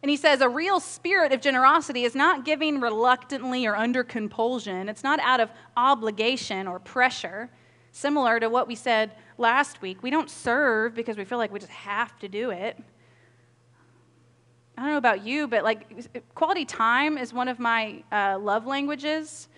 And 0.00 0.08
he 0.08 0.16
says 0.16 0.40
a 0.40 0.48
real 0.48 0.80
spirit 0.80 1.34
of 1.34 1.42
generosity 1.42 2.04
is 2.04 2.14
not 2.14 2.46
giving 2.46 2.80
reluctantly 2.80 3.66
or 3.66 3.76
under 3.76 4.04
compulsion. 4.04 4.88
It's 4.88 5.04
not 5.04 5.20
out 5.20 5.38
of 5.38 5.50
obligation 5.76 6.66
or 6.66 6.78
pressure, 6.78 7.50
similar 7.90 8.40
to 8.40 8.48
what 8.48 8.68
we 8.68 8.74
said 8.74 9.12
last 9.36 9.82
week. 9.82 10.02
We 10.02 10.08
don't 10.08 10.30
serve 10.30 10.94
because 10.94 11.18
we 11.18 11.26
feel 11.26 11.36
like 11.36 11.52
we 11.52 11.58
just 11.58 11.72
have 11.72 12.18
to 12.20 12.28
do 12.28 12.48
it. 12.52 12.78
I 14.78 14.80
don't 14.80 14.92
know 14.92 14.96
about 14.96 15.26
you, 15.26 15.46
but 15.46 15.62
like 15.62 16.34
quality 16.34 16.64
time 16.64 17.18
is 17.18 17.34
one 17.34 17.48
of 17.48 17.58
my 17.58 18.02
uh, 18.10 18.38
love 18.38 18.66
languages. 18.66 19.48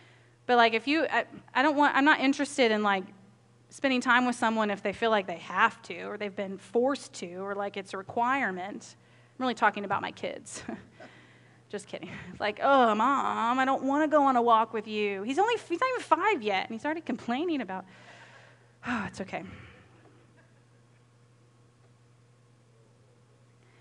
But 0.47 0.57
like 0.57 0.75
if 0.75 0.89
you, 0.89 1.07
I, 1.09 1.27
I 1.55 1.63
don't 1.63 1.77
want, 1.77 1.95
I'm 1.95 2.05
not 2.05 2.19
interested 2.19 2.73
in 2.73 2.83
like 2.83 3.05
spending 3.75 4.01
time 4.01 4.25
with 4.25 4.37
someone 4.37 4.71
if 4.71 4.85
they 4.85 4.93
feel 4.93 5.11
like 5.11 5.27
they 5.27 5.39
have 5.39 5.83
to 5.83 6.03
or 6.05 6.17
they've 6.17 6.37
been 6.37 6.57
forced 6.57 7.13
to 7.13 7.35
or 7.39 7.57
like 7.57 7.77
it's 7.77 7.93
a 7.93 7.97
requirement. 7.97 8.95
I'm 9.37 9.43
really 9.43 9.55
talking 9.55 9.85
about 9.85 10.01
my 10.01 10.13
kids. 10.13 10.63
Just 11.71 11.89
kidding. 11.89 12.09
Like, 12.39 12.61
oh, 12.63 12.95
mom, 12.95 13.59
I 13.59 13.65
don't 13.65 13.83
want 13.83 14.09
to 14.09 14.17
go 14.17 14.23
on 14.23 14.37
a 14.37 14.43
walk 14.43 14.73
with 14.73 14.87
you. 14.87 15.25
He's 15.25 15.41
only, 15.41 15.57
he's 15.69 15.81
not 15.81 15.89
even 15.91 16.03
five 16.03 16.41
yet, 16.41 16.67
and 16.69 16.75
he's 16.75 16.85
already 16.85 17.01
complaining 17.01 17.61
about, 17.61 17.85
oh, 18.87 19.05
it's 19.09 19.21
okay. 19.21 19.43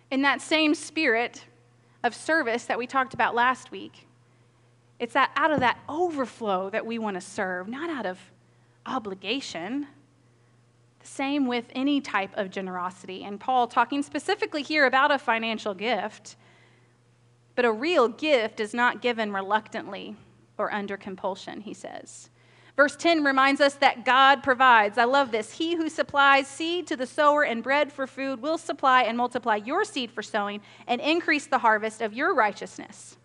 in 0.10 0.24
that 0.24 0.42
same 0.42 0.76
spirit 0.76 1.46
of 2.04 2.16
service 2.16 2.66
that 2.66 2.78
we 2.78 2.86
talked 2.88 3.14
about 3.14 3.34
last 3.34 3.72
week. 3.72 4.08
It's 5.00 5.14
that 5.14 5.32
out 5.36 5.52
of 5.52 5.60
that 5.62 5.80
overflow 5.90 6.70
that 6.70 6.86
we 6.86 7.00
want 7.00 7.16
to 7.16 7.22
serve, 7.22 7.68
not 7.68 7.90
out 7.90 8.06
of 8.06 8.20
obligation. 8.86 9.88
The 11.00 11.08
same 11.08 11.48
with 11.48 11.66
any 11.74 12.02
type 12.02 12.32
of 12.36 12.50
generosity. 12.50 13.24
And 13.24 13.40
Paul 13.40 13.68
talking 13.68 14.04
specifically 14.04 14.62
here 14.62 14.86
about 14.86 15.12
a 15.12 15.20
financial 15.20 15.74
gift. 15.74 16.36
But 17.56 17.66
a 17.66 17.72
real 17.72 18.08
gift 18.08 18.60
is 18.60 18.74
not 18.74 19.02
given 19.02 19.32
reluctantly 19.32 20.16
or 20.58 20.74
under 20.74 20.98
compulsion, 20.98 21.62
he 21.62 21.74
says. 21.74 22.30
Verse 22.76 22.96
10 22.96 23.24
reminds 23.24 23.62
us 23.62 23.76
that 23.76 24.04
God 24.04 24.42
provides. 24.42 24.98
I 24.98 25.04
love 25.04 25.32
this. 25.32 25.52
He 25.52 25.76
who 25.76 25.90
supplies 25.90 26.48
seed 26.48 26.88
to 26.88 26.98
the 26.98 27.06
sower 27.06 27.44
and 27.44 27.62
bread 27.62 27.92
for 27.92 28.08
food 28.08 28.42
will 28.42 28.58
supply 28.58 29.04
and 29.04 29.16
multiply 29.16 29.58
your 29.58 29.84
seed 29.84 30.10
for 30.12 30.24
sowing 30.24 30.62
and 30.88 31.00
increase 31.00 31.46
the 31.46 31.60
harvest 31.60 32.02
of 32.02 32.14
your 32.14 32.34
righteousness. 32.34 33.18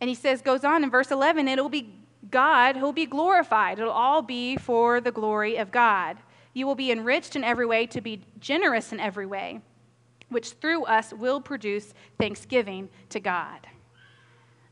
And 0.00 0.08
he 0.08 0.16
says, 0.16 0.42
goes 0.42 0.64
on 0.64 0.82
in 0.82 0.90
verse 0.90 1.12
11, 1.12 1.46
it'll 1.46 1.68
be 1.68 1.94
God 2.34 2.76
who'll 2.76 2.92
be 2.92 3.06
glorified. 3.06 3.78
It'll 3.78 3.92
all 3.92 4.20
be 4.20 4.56
for 4.56 5.00
the 5.00 5.12
glory 5.12 5.56
of 5.56 5.70
God. 5.70 6.16
You 6.52 6.66
will 6.66 6.74
be 6.74 6.90
enriched 6.90 7.36
in 7.36 7.44
every 7.44 7.64
way 7.64 7.86
to 7.86 8.00
be 8.00 8.22
generous 8.40 8.92
in 8.92 8.98
every 8.98 9.24
way, 9.24 9.60
which 10.30 10.50
through 10.50 10.84
us 10.86 11.12
will 11.12 11.40
produce 11.40 11.94
thanksgiving 12.18 12.88
to 13.10 13.20
God. 13.20 13.68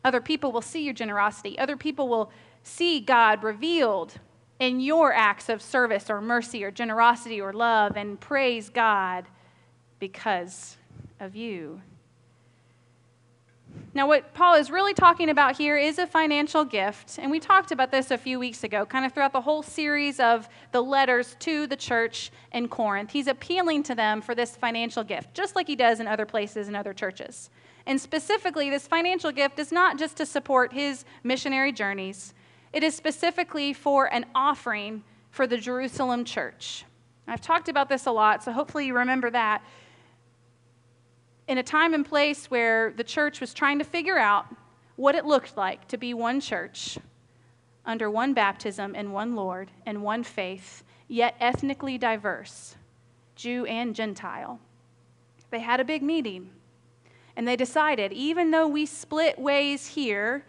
Other 0.05 0.21
people 0.21 0.51
will 0.51 0.61
see 0.61 0.83
your 0.83 0.93
generosity. 0.93 1.57
Other 1.57 1.77
people 1.77 2.09
will 2.09 2.33
see 2.65 2.99
God 2.99 3.45
revealed 3.45 4.15
in 4.59 4.81
your 4.81 5.13
acts 5.13 5.49
of 5.49 5.63
service 5.63 6.11
or 6.11 6.21
mercy 6.21 6.65
or 6.65 6.73
generosity 6.73 7.41
or 7.41 7.53
love 7.53 7.97
and 7.97 8.19
praise 8.19 8.71
God 8.71 9.29
because 10.01 10.79
of 11.21 11.37
you. 11.37 11.81
Now, 13.95 14.09
what 14.09 14.33
Paul 14.33 14.55
is 14.55 14.71
really 14.71 14.95
talking 14.95 15.29
about 15.29 15.57
here 15.59 15.77
is 15.77 15.99
a 15.99 16.07
financial 16.07 16.65
gift. 16.65 17.19
And 17.19 17.31
we 17.31 17.39
talked 17.39 17.73
about 17.73 17.91
this 17.91 18.11
a 18.11 18.17
few 18.17 18.39
weeks 18.39 18.65
ago, 18.65 18.87
kind 18.87 19.05
of 19.05 19.13
throughout 19.13 19.35
the 19.35 19.41
whole 19.43 19.63
series 19.63 20.19
of 20.19 20.49
the 20.73 20.81
letters 20.81 21.37
to 21.41 21.67
the 21.67 21.77
church 21.77 22.31
in 22.53 22.69
Corinth. 22.69 23.11
He's 23.11 23.27
appealing 23.27 23.83
to 23.85 23.95
them 23.95 24.23
for 24.23 24.35
this 24.35 24.57
financial 24.57 25.05
gift, 25.05 25.35
just 25.35 25.57
like 25.57 25.67
he 25.67 25.77
does 25.77 26.01
in 26.01 26.07
other 26.07 26.25
places 26.25 26.69
and 26.69 26.77
other 26.77 26.95
churches. 26.95 27.51
And 27.87 28.01
specifically, 28.01 28.71
this 28.71 28.87
financial 28.87 29.31
gift 29.31 29.59
is 29.59 29.73
not 29.73 29.99
just 29.99 30.17
to 30.17 30.27
support 30.27 30.73
his 30.73 31.05
missionary 31.23 31.73
journeys, 31.73 32.33
it 32.73 32.83
is 32.83 32.95
specifically 32.95 33.75
for 33.75 34.13
an 34.13 34.25
offering 34.35 35.03
for 35.31 35.47
the 35.47 35.59
Jerusalem 35.59 36.25
church. 36.25 36.87
I've 37.29 37.41
talked 37.41 37.69
about 37.69 37.89
this 37.89 38.07
a 38.07 38.11
lot, 38.11 38.43
so 38.43 38.53
hopefully 38.53 38.87
you 38.87 38.97
remember 38.97 39.31
that. 39.31 39.63
In 41.49 41.59
a 41.59 41.63
time 41.63 41.93
and 41.93 42.07
place 42.07 42.51
where 42.51 42.93
the 42.93 43.05
church 43.05 43.41
was 43.41 43.53
trying 43.53 43.79
to 43.79 43.85
figure 43.85 44.19
out 44.19 44.47
what 44.97 45.15
it 45.15 45.25
looked 45.25 45.57
like 45.57 45.89
to 45.89 45.97
be 45.97 46.15
one 46.15 46.41
church 46.41 46.99
under 47.85 48.11
one 48.11 48.33
baptism 48.33 48.95
and 48.95 49.13
one 49.13 49.35
Lord 49.35 49.71
and 49.85 50.03
one 50.03 50.23
faith, 50.23 50.85
yet 51.09 51.35
ethnically 51.41 51.99
diverse, 51.99 52.77
Jew 53.35 53.67
and 53.67 53.95
Gentile. 53.95 54.61
They 55.51 55.61
had 55.61 55.81
a 55.81 55.85
big 55.85 56.03
meeting 56.03 56.51
and 57.37 57.47
they 57.49 57.57
decided 57.57 58.13
even 58.13 58.51
though 58.51 58.69
we 58.69 58.87
split 58.87 59.39
ways 59.39 59.89
here 59.89 60.45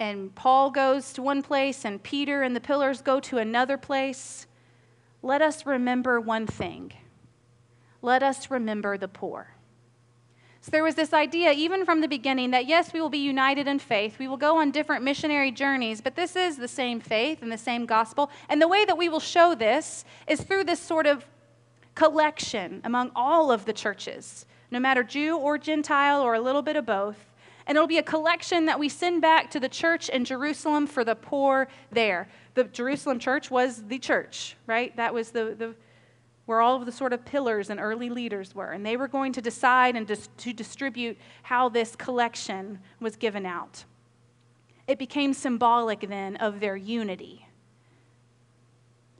and 0.00 0.34
Paul 0.34 0.70
goes 0.70 1.12
to 1.12 1.22
one 1.22 1.42
place 1.42 1.84
and 1.84 2.02
Peter 2.02 2.42
and 2.42 2.54
the 2.54 2.60
pillars 2.60 3.00
go 3.00 3.20
to 3.20 3.38
another 3.38 3.76
place, 3.76 4.46
let 5.22 5.40
us 5.40 5.66
remember 5.66 6.20
one 6.20 6.46
thing. 6.46 6.92
Let 8.02 8.22
us 8.22 8.50
remember 8.50 8.98
the 8.98 9.08
poor. 9.08 9.53
So 10.64 10.70
there 10.70 10.82
was 10.82 10.94
this 10.94 11.12
idea, 11.12 11.52
even 11.52 11.84
from 11.84 12.00
the 12.00 12.08
beginning, 12.08 12.52
that 12.52 12.64
yes, 12.64 12.94
we 12.94 13.02
will 13.02 13.10
be 13.10 13.18
united 13.18 13.68
in 13.68 13.78
faith. 13.78 14.18
We 14.18 14.28
will 14.28 14.38
go 14.38 14.60
on 14.60 14.70
different 14.70 15.04
missionary 15.04 15.50
journeys, 15.50 16.00
but 16.00 16.16
this 16.16 16.36
is 16.36 16.56
the 16.56 16.66
same 16.66 17.00
faith 17.00 17.42
and 17.42 17.52
the 17.52 17.58
same 17.58 17.84
gospel. 17.84 18.30
And 18.48 18.62
the 18.62 18.66
way 18.66 18.86
that 18.86 18.96
we 18.96 19.10
will 19.10 19.20
show 19.20 19.54
this 19.54 20.06
is 20.26 20.40
through 20.40 20.64
this 20.64 20.80
sort 20.80 21.06
of 21.06 21.26
collection 21.94 22.80
among 22.82 23.10
all 23.14 23.52
of 23.52 23.66
the 23.66 23.74
churches, 23.74 24.46
no 24.70 24.80
matter 24.80 25.04
Jew 25.04 25.36
or 25.36 25.58
Gentile 25.58 26.22
or 26.22 26.32
a 26.32 26.40
little 26.40 26.62
bit 26.62 26.76
of 26.76 26.86
both 26.86 27.18
and 27.66 27.76
it'll 27.76 27.88
be 27.88 27.98
a 27.98 28.02
collection 28.02 28.66
that 28.66 28.78
we 28.78 28.88
send 28.88 29.22
back 29.22 29.50
to 29.50 29.60
the 29.60 29.68
church 29.68 30.08
in 30.08 30.24
Jerusalem 30.24 30.86
for 30.86 31.04
the 31.04 31.14
poor 31.14 31.68
there. 31.90 32.28
The 32.54 32.64
Jerusalem 32.64 33.18
church 33.18 33.50
was 33.50 33.82
the 33.84 33.98
church, 33.98 34.56
right? 34.66 34.94
That 34.96 35.14
was 35.14 35.30
the, 35.30 35.54
the 35.56 35.74
where 36.46 36.60
all 36.60 36.76
of 36.76 36.86
the 36.86 36.92
sort 36.92 37.12
of 37.12 37.24
pillars 37.24 37.70
and 37.70 37.80
early 37.80 38.10
leaders 38.10 38.54
were. 38.54 38.72
And 38.72 38.84
they 38.84 38.96
were 38.96 39.08
going 39.08 39.32
to 39.32 39.40
decide 39.40 39.96
and 39.96 40.06
dis- 40.06 40.28
to 40.38 40.52
distribute 40.52 41.16
how 41.42 41.68
this 41.68 41.96
collection 41.96 42.78
was 43.00 43.16
given 43.16 43.46
out. 43.46 43.84
It 44.86 44.98
became 44.98 45.32
symbolic 45.32 46.00
then 46.00 46.36
of 46.36 46.60
their 46.60 46.76
unity 46.76 47.46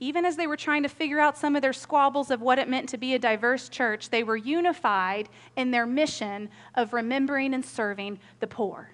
even 0.04 0.24
as 0.26 0.36
they 0.36 0.46
were 0.46 0.56
trying 0.56 0.82
to 0.82 0.88
figure 0.88 1.20
out 1.20 1.38
some 1.38 1.56
of 1.56 1.62
their 1.62 1.72
squabbles 1.72 2.30
of 2.30 2.42
what 2.42 2.58
it 2.58 2.68
meant 2.68 2.88
to 2.90 2.98
be 2.98 3.14
a 3.14 3.18
diverse 3.18 3.68
church, 3.68 4.10
they 4.10 4.22
were 4.22 4.36
unified 4.36 5.28
in 5.56 5.70
their 5.70 5.86
mission 5.86 6.50
of 6.74 6.92
remembering 6.92 7.54
and 7.54 7.64
serving 7.64 8.18
the 8.40 8.46
poor. 8.46 8.90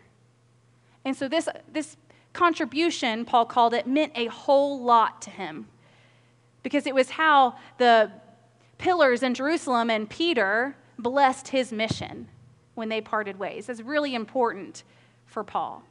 And 1.04 1.16
so, 1.16 1.26
this, 1.26 1.48
this 1.72 1.96
contribution, 2.32 3.24
Paul 3.24 3.46
called 3.46 3.74
it, 3.74 3.86
meant 3.86 4.12
a 4.14 4.26
whole 4.26 4.80
lot 4.82 5.22
to 5.22 5.30
him 5.30 5.66
because 6.62 6.86
it 6.86 6.94
was 6.94 7.10
how 7.10 7.56
the 7.78 8.10
pillars 8.78 9.22
in 9.22 9.34
Jerusalem 9.34 9.90
and 9.90 10.08
Peter 10.08 10.76
blessed 10.98 11.48
his 11.48 11.72
mission 11.72 12.28
when 12.74 12.88
they 12.88 13.00
parted 13.00 13.38
ways. 13.38 13.68
It's 13.68 13.80
really 13.80 14.14
important 14.14 14.84
for 15.26 15.44
Paul. 15.44 15.82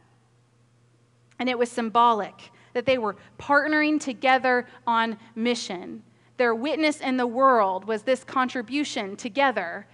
And 1.37 1.47
it 1.47 1.57
was 1.57 1.71
symbolic 1.71 2.51
that 2.73 2.85
they 2.85 2.97
were 2.97 3.15
partnering 3.39 3.99
together 3.99 4.67
on 4.85 5.17
mission. 5.35 6.03
Their 6.37 6.53
witness 6.53 6.99
in 6.99 7.17
the 7.17 7.27
world 7.27 7.85
was 7.85 8.03
this 8.03 8.23
contribution 8.23 9.15
together 9.15 9.87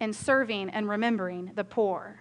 in 0.00 0.12
serving 0.12 0.70
and 0.70 0.88
remembering 0.88 1.52
the 1.54 1.64
poor. 1.64 2.20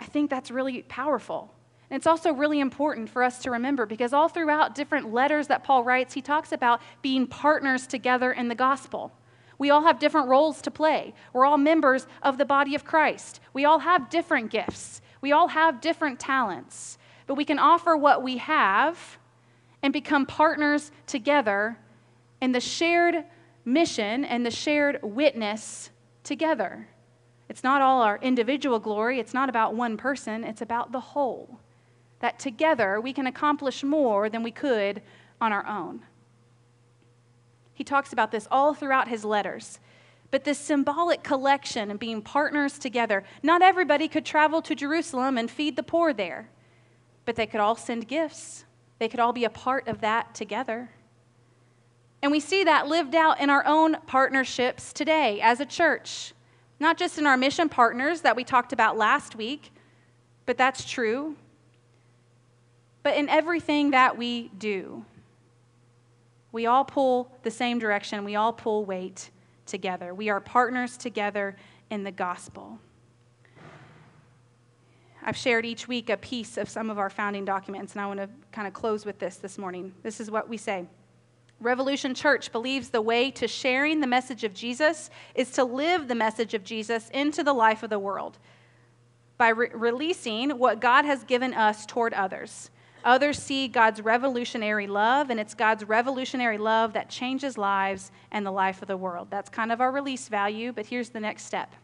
I 0.00 0.06
think 0.06 0.28
that's 0.28 0.50
really 0.50 0.82
powerful. 0.82 1.53
And 1.94 2.00
it's 2.00 2.08
also 2.08 2.32
really 2.32 2.58
important 2.58 3.08
for 3.08 3.22
us 3.22 3.38
to 3.44 3.52
remember 3.52 3.86
because 3.86 4.12
all 4.12 4.26
throughout 4.26 4.74
different 4.74 5.12
letters 5.12 5.46
that 5.46 5.62
Paul 5.62 5.84
writes, 5.84 6.12
he 6.12 6.20
talks 6.20 6.50
about 6.50 6.82
being 7.02 7.24
partners 7.24 7.86
together 7.86 8.32
in 8.32 8.48
the 8.48 8.56
gospel. 8.56 9.12
We 9.58 9.70
all 9.70 9.82
have 9.84 10.00
different 10.00 10.26
roles 10.26 10.60
to 10.62 10.72
play. 10.72 11.14
We're 11.32 11.44
all 11.44 11.56
members 11.56 12.08
of 12.24 12.36
the 12.36 12.44
body 12.44 12.74
of 12.74 12.84
Christ. 12.84 13.38
We 13.52 13.64
all 13.64 13.78
have 13.78 14.10
different 14.10 14.50
gifts. 14.50 15.02
We 15.20 15.30
all 15.30 15.46
have 15.46 15.80
different 15.80 16.18
talents. 16.18 16.98
But 17.28 17.36
we 17.36 17.44
can 17.44 17.60
offer 17.60 17.96
what 17.96 18.24
we 18.24 18.38
have 18.38 18.98
and 19.80 19.92
become 19.92 20.26
partners 20.26 20.90
together 21.06 21.78
in 22.40 22.50
the 22.50 22.58
shared 22.58 23.22
mission 23.64 24.24
and 24.24 24.44
the 24.44 24.50
shared 24.50 24.98
witness 25.00 25.90
together. 26.24 26.88
It's 27.48 27.62
not 27.62 27.82
all 27.82 28.02
our 28.02 28.18
individual 28.20 28.80
glory, 28.80 29.20
it's 29.20 29.32
not 29.32 29.48
about 29.48 29.76
one 29.76 29.96
person, 29.96 30.42
it's 30.42 30.60
about 30.60 30.90
the 30.90 30.98
whole. 30.98 31.60
That 32.24 32.38
together 32.38 33.02
we 33.02 33.12
can 33.12 33.26
accomplish 33.26 33.84
more 33.84 34.30
than 34.30 34.42
we 34.42 34.50
could 34.50 35.02
on 35.42 35.52
our 35.52 35.66
own. 35.66 36.00
He 37.74 37.84
talks 37.84 38.14
about 38.14 38.30
this 38.30 38.48
all 38.50 38.72
throughout 38.72 39.08
his 39.08 39.26
letters. 39.26 39.78
But 40.30 40.44
this 40.44 40.56
symbolic 40.58 41.22
collection 41.22 41.90
and 41.90 42.00
being 42.00 42.22
partners 42.22 42.78
together, 42.78 43.24
not 43.42 43.60
everybody 43.60 44.08
could 44.08 44.24
travel 44.24 44.62
to 44.62 44.74
Jerusalem 44.74 45.36
and 45.36 45.50
feed 45.50 45.76
the 45.76 45.82
poor 45.82 46.14
there, 46.14 46.48
but 47.26 47.36
they 47.36 47.46
could 47.46 47.60
all 47.60 47.76
send 47.76 48.08
gifts. 48.08 48.64
They 48.98 49.08
could 49.10 49.20
all 49.20 49.34
be 49.34 49.44
a 49.44 49.50
part 49.50 49.86
of 49.86 50.00
that 50.00 50.34
together. 50.34 50.88
And 52.22 52.32
we 52.32 52.40
see 52.40 52.64
that 52.64 52.88
lived 52.88 53.14
out 53.14 53.38
in 53.38 53.50
our 53.50 53.66
own 53.66 53.98
partnerships 54.06 54.94
today 54.94 55.42
as 55.42 55.60
a 55.60 55.66
church, 55.66 56.32
not 56.80 56.96
just 56.96 57.18
in 57.18 57.26
our 57.26 57.36
mission 57.36 57.68
partners 57.68 58.22
that 58.22 58.34
we 58.34 58.44
talked 58.44 58.72
about 58.72 58.96
last 58.96 59.36
week, 59.36 59.72
but 60.46 60.56
that's 60.56 60.86
true, 60.86 61.36
but 63.04 63.16
in 63.16 63.28
everything 63.28 63.92
that 63.92 64.18
we 64.18 64.48
do. 64.58 65.04
We 66.50 66.66
all 66.66 66.84
pull 66.84 67.30
the 67.42 67.50
same 67.50 67.78
direction, 67.78 68.24
we 68.24 68.34
all 68.34 68.52
pull 68.52 68.84
weight 68.84 69.30
together. 69.66 70.12
We 70.12 70.30
are 70.30 70.40
partners 70.40 70.96
together 70.96 71.54
in 71.90 72.02
the 72.02 72.10
gospel. 72.10 72.80
I've 75.22 75.36
shared 75.36 75.64
each 75.64 75.86
week 75.86 76.10
a 76.10 76.16
piece 76.16 76.56
of 76.56 76.68
some 76.68 76.90
of 76.90 76.98
our 76.98 77.10
founding 77.10 77.44
documents, 77.44 77.92
and 77.92 78.00
I 78.02 78.06
want 78.06 78.20
to 78.20 78.28
kind 78.52 78.66
of 78.66 78.74
close 78.74 79.06
with 79.06 79.18
this 79.18 79.36
this 79.36 79.58
morning. 79.58 79.94
This 80.02 80.20
is 80.20 80.30
what 80.30 80.48
we 80.48 80.56
say. 80.56 80.86
Revolution 81.60 82.14
Church 82.14 82.52
believes 82.52 82.90
the 82.90 83.00
way 83.00 83.30
to 83.32 83.48
sharing 83.48 84.00
the 84.00 84.06
message 84.06 84.44
of 84.44 84.52
Jesus 84.52 85.08
is 85.34 85.50
to 85.52 85.64
live 85.64 86.08
the 86.08 86.14
message 86.14 86.52
of 86.52 86.64
Jesus 86.64 87.10
into 87.10 87.42
the 87.42 87.52
life 87.52 87.82
of 87.82 87.90
the 87.90 87.98
world 87.98 88.38
by 89.38 89.48
re- 89.48 89.70
releasing 89.72 90.50
what 90.58 90.80
God 90.80 91.04
has 91.04 91.24
given 91.24 91.54
us 91.54 91.86
toward 91.86 92.12
others. 92.14 92.70
Others 93.04 93.38
see 93.38 93.68
God's 93.68 94.00
revolutionary 94.00 94.86
love, 94.86 95.28
and 95.28 95.38
it's 95.38 95.54
God's 95.54 95.84
revolutionary 95.84 96.56
love 96.56 96.94
that 96.94 97.10
changes 97.10 97.58
lives 97.58 98.10
and 98.32 98.46
the 98.46 98.50
life 98.50 98.80
of 98.80 98.88
the 98.88 98.96
world. 98.96 99.28
That's 99.30 99.50
kind 99.50 99.70
of 99.70 99.80
our 99.82 99.92
release 99.92 100.28
value, 100.28 100.72
but 100.72 100.86
here's 100.86 101.10
the 101.10 101.20
next 101.20 101.44
step 101.44 101.74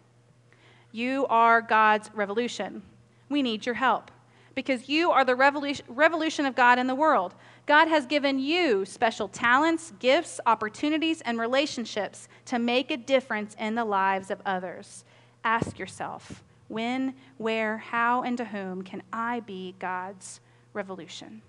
You 0.92 1.26
are 1.28 1.60
God's 1.60 2.10
revolution. 2.14 2.82
We 3.28 3.42
need 3.42 3.66
your 3.66 3.76
help 3.76 4.10
because 4.54 4.88
you 4.88 5.10
are 5.10 5.24
the 5.24 5.36
revolution 5.36 6.46
of 6.46 6.54
God 6.56 6.78
in 6.78 6.86
the 6.86 6.94
world. 6.94 7.34
God 7.66 7.88
has 7.88 8.06
given 8.06 8.38
you 8.38 8.84
special 8.84 9.28
talents, 9.28 9.92
gifts, 10.00 10.40
opportunities, 10.46 11.20
and 11.20 11.38
relationships 11.38 12.28
to 12.46 12.58
make 12.58 12.90
a 12.90 12.96
difference 12.96 13.54
in 13.60 13.74
the 13.74 13.84
lives 13.84 14.30
of 14.30 14.40
others. 14.44 15.04
Ask 15.44 15.78
yourself 15.78 16.42
when, 16.68 17.14
where, 17.38 17.78
how, 17.78 18.22
and 18.22 18.36
to 18.38 18.46
whom 18.46 18.82
can 18.82 19.02
I 19.12 19.40
be 19.40 19.76
God's 19.78 20.40
revolution. 20.72 21.42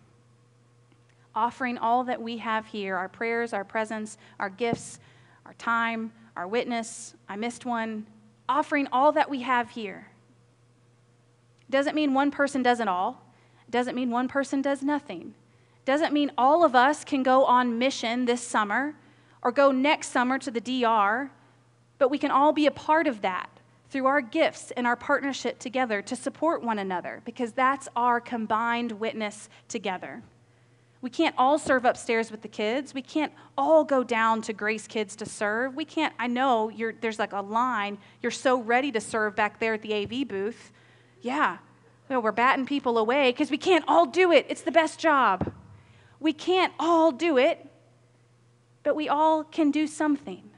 Offering 1.34 1.78
all 1.78 2.04
that 2.06 2.22
we 2.22 2.38
have 2.38 2.66
here 2.68 2.96
our 2.96 3.10
prayers, 3.10 3.54
our 3.54 3.64
presence, 3.64 4.18
our 4.40 4.50
gifts, 4.50 5.00
our 5.46 5.54
time, 5.54 6.12
our 6.36 6.48
witness. 6.48 7.14
I 7.30 7.36
missed 7.36 7.66
one. 7.66 8.06
Offering 8.50 8.88
all 8.92 9.12
that 9.14 9.30
we 9.30 9.42
have 9.42 9.72
here. 9.72 10.08
Doesn't 11.70 11.96
mean 11.96 12.14
one 12.14 12.32
person 12.32 12.62
does 12.62 12.80
it 12.80 12.88
all. 12.88 13.24
Doesn't 13.70 13.96
mean 13.96 14.10
one 14.10 14.28
person 14.28 14.62
does 14.62 14.84
nothing. 14.84 15.34
Doesn't 15.86 16.14
mean 16.14 16.32
all 16.38 16.66
of 16.66 16.76
us 16.76 17.06
can 17.06 17.24
go 17.24 17.46
on 17.46 17.80
mission 17.80 18.26
this 18.26 18.42
summer 18.42 18.96
or 19.42 19.52
go 19.52 19.72
next 19.72 20.10
summer 20.10 20.38
to 20.40 20.52
the 20.52 20.62
DR, 20.62 21.32
but 21.98 22.10
we 22.10 22.18
can 22.18 22.30
all 22.30 22.52
be 22.52 22.66
a 22.66 22.72
part 22.72 23.08
of 23.08 23.22
that 23.22 23.51
through 23.91 24.06
our 24.06 24.21
gifts 24.21 24.71
and 24.71 24.88
our 24.88 24.95
partnership 24.95 25.60
together 25.60 26.01
to 26.01 26.15
support 26.15 26.63
one 26.63 26.80
another 26.80 27.21
because 27.25 27.51
that's 27.51 27.89
our 27.95 28.21
combined 28.21 28.93
witness 28.93 29.49
together. 29.67 30.23
We 31.01 31.10
can't 31.10 31.36
all 31.38 31.60
serve 31.60 31.84
upstairs 31.84 32.32
with 32.32 32.41
the 32.41 32.47
kids. 32.47 32.93
We 32.93 33.01
can't 33.01 33.34
all 33.58 33.84
go 33.84 34.04
down 34.04 34.41
to 34.43 34.54
Grace 34.54 34.88
Kids 34.88 35.15
to 35.17 35.25
serve. 35.25 35.75
We 35.75 35.84
can't, 35.84 36.13
I 36.17 36.27
know 36.27 36.71
there's 37.01 37.19
like 37.19 37.34
a 37.34 37.41
line. 37.41 37.97
You're 38.21 38.32
so 38.32 38.62
ready 38.62 38.91
to 38.93 39.01
serve 39.01 39.36
back 39.36 39.60
there 39.60 39.73
at 39.73 39.82
the 39.82 39.93
AV 39.93 40.27
booth. 40.27 40.71
Yeah, 41.21 41.58
well, 42.08 42.21
we're 42.21 42.32
batting 42.32 42.65
people 42.65 42.97
away 42.97 43.32
because 43.32 43.51
we 43.51 43.58
can't 43.58 43.84
all 43.88 44.06
do 44.06 44.32
it. 44.32 44.45
It's 44.47 44.62
the 44.62 44.71
best 44.71 44.99
job. 44.99 45.51
We 46.19 46.34
can't 46.34 46.71
all 46.80 47.12
do 47.12 47.38
it, 47.38 47.67
but 48.84 48.95
we 48.95 49.10
all 49.10 49.43
can 49.43 49.71
do 49.71 49.88
something 49.88 50.51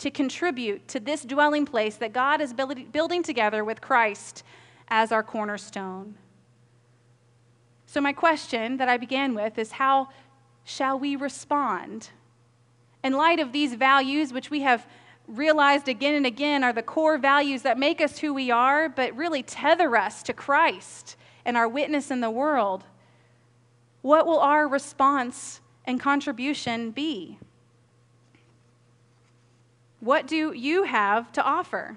to 0.00 0.10
contribute 0.10 0.88
to 0.88 0.98
this 0.98 1.22
dwelling 1.22 1.66
place 1.66 1.96
that 1.96 2.12
God 2.12 2.40
is 2.40 2.54
building 2.54 3.22
together 3.22 3.62
with 3.64 3.80
Christ 3.80 4.42
as 4.88 5.12
our 5.12 5.22
cornerstone. 5.22 6.14
So, 7.86 8.00
my 8.00 8.12
question 8.12 8.78
that 8.78 8.88
I 8.88 8.96
began 8.96 9.34
with 9.34 9.58
is 9.58 9.72
how 9.72 10.08
shall 10.64 10.98
we 10.98 11.16
respond? 11.16 12.10
In 13.04 13.12
light 13.12 13.40
of 13.40 13.52
these 13.52 13.74
values, 13.74 14.32
which 14.32 14.50
we 14.50 14.60
have 14.60 14.86
realized 15.26 15.88
again 15.88 16.14
and 16.14 16.26
again 16.26 16.64
are 16.64 16.72
the 16.72 16.82
core 16.82 17.18
values 17.18 17.62
that 17.62 17.78
make 17.78 18.00
us 18.00 18.18
who 18.18 18.32
we 18.32 18.50
are, 18.50 18.88
but 18.88 19.14
really 19.16 19.42
tether 19.42 19.96
us 19.96 20.22
to 20.24 20.32
Christ 20.32 21.16
and 21.44 21.56
our 21.56 21.68
witness 21.68 22.10
in 22.10 22.20
the 22.20 22.30
world, 22.30 22.84
what 24.02 24.26
will 24.26 24.40
our 24.40 24.66
response 24.66 25.60
and 25.84 26.00
contribution 26.00 26.90
be? 26.90 27.38
What 30.00 30.26
do 30.26 30.52
you 30.52 30.84
have 30.84 31.30
to 31.32 31.42
offer? 31.42 31.96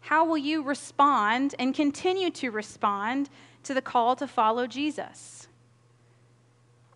How 0.00 0.24
will 0.24 0.38
you 0.38 0.62
respond 0.62 1.54
and 1.58 1.74
continue 1.74 2.30
to 2.30 2.50
respond 2.50 3.28
to 3.64 3.74
the 3.74 3.82
call 3.82 4.14
to 4.16 4.26
follow 4.26 4.66
Jesus? 4.66 5.48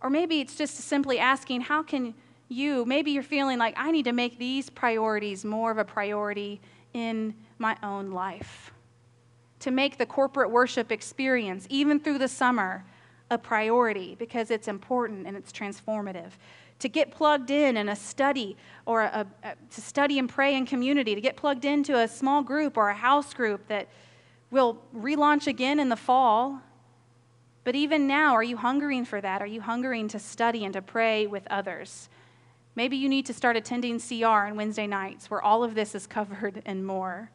Or 0.01 0.09
maybe 0.09 0.39
it's 0.39 0.55
just 0.55 0.75
simply 0.75 1.17
asking, 1.17 1.61
how 1.61 1.81
can 1.81 2.13
you, 2.47 2.85
maybe 2.85 3.11
you're 3.11 3.23
feeling 3.23 3.57
like, 3.57 3.73
I 3.75 3.89
need 3.91 4.05
to 4.05 4.11
make 4.11 4.37
these 4.37 4.69
priorities 4.69 5.43
more 5.43 5.71
of 5.71 5.79
a 5.79 5.85
priority 5.85 6.61
in 6.93 7.33
my 7.57 7.75
own 7.81 8.11
life. 8.11 8.71
To 9.61 9.71
make 9.71 9.97
the 9.97 10.05
corporate 10.05 10.51
worship 10.51 10.91
experience, 10.91 11.65
even 11.69 11.99
through 11.99 12.19
the 12.19 12.27
summer, 12.27 12.85
a 13.31 13.37
priority 13.37 14.15
because 14.19 14.51
it's 14.51 14.67
important 14.67 15.25
and 15.25 15.35
it's 15.35 15.51
transformative 15.51 16.31
to 16.79 16.89
get 16.89 17.11
plugged 17.11 17.51
in 17.51 17.77
in 17.77 17.89
a 17.89 17.95
study 17.95 18.57
or 18.85 19.01
a, 19.01 19.25
a, 19.43 19.55
to 19.71 19.81
study 19.81 20.19
and 20.19 20.29
pray 20.29 20.55
in 20.55 20.65
community, 20.65 21.15
to 21.15 21.21
get 21.21 21.37
plugged 21.37 21.65
into 21.65 21.97
a 21.97 22.07
small 22.07 22.41
group 22.41 22.77
or 22.77 22.89
a 22.89 22.95
house 22.95 23.33
group 23.33 23.67
that 23.67 23.87
will 24.51 24.81
relaunch 24.95 25.47
again 25.47 25.79
in 25.79 25.89
the 25.89 25.95
fall. 25.95 26.61
But 27.63 27.75
even 27.75 28.07
now, 28.07 28.35
are 28.35 28.43
you 28.43 28.57
hungering 28.57 29.05
for 29.05 29.19
that? 29.19 29.41
Are 29.41 29.47
you 29.47 29.61
hungering 29.61 30.07
to 30.09 30.19
study 30.19 30.65
and 30.65 30.73
to 30.73 30.81
pray 30.81 31.25
with 31.25 31.47
others? 31.49 32.09
Maybe 32.75 32.97
you 32.97 33.09
need 33.09 33.25
to 33.27 33.33
start 33.33 33.55
attending 33.55 33.99
CR 33.99 34.25
on 34.25 34.55
Wednesday 34.55 34.85
nights 34.85 35.31
where 35.31 35.41
all 35.41 35.63
of 35.63 35.75
this 35.75 35.95
is 35.95 36.05
covered 36.07 36.61
and 36.65 36.85
more. 36.85 37.31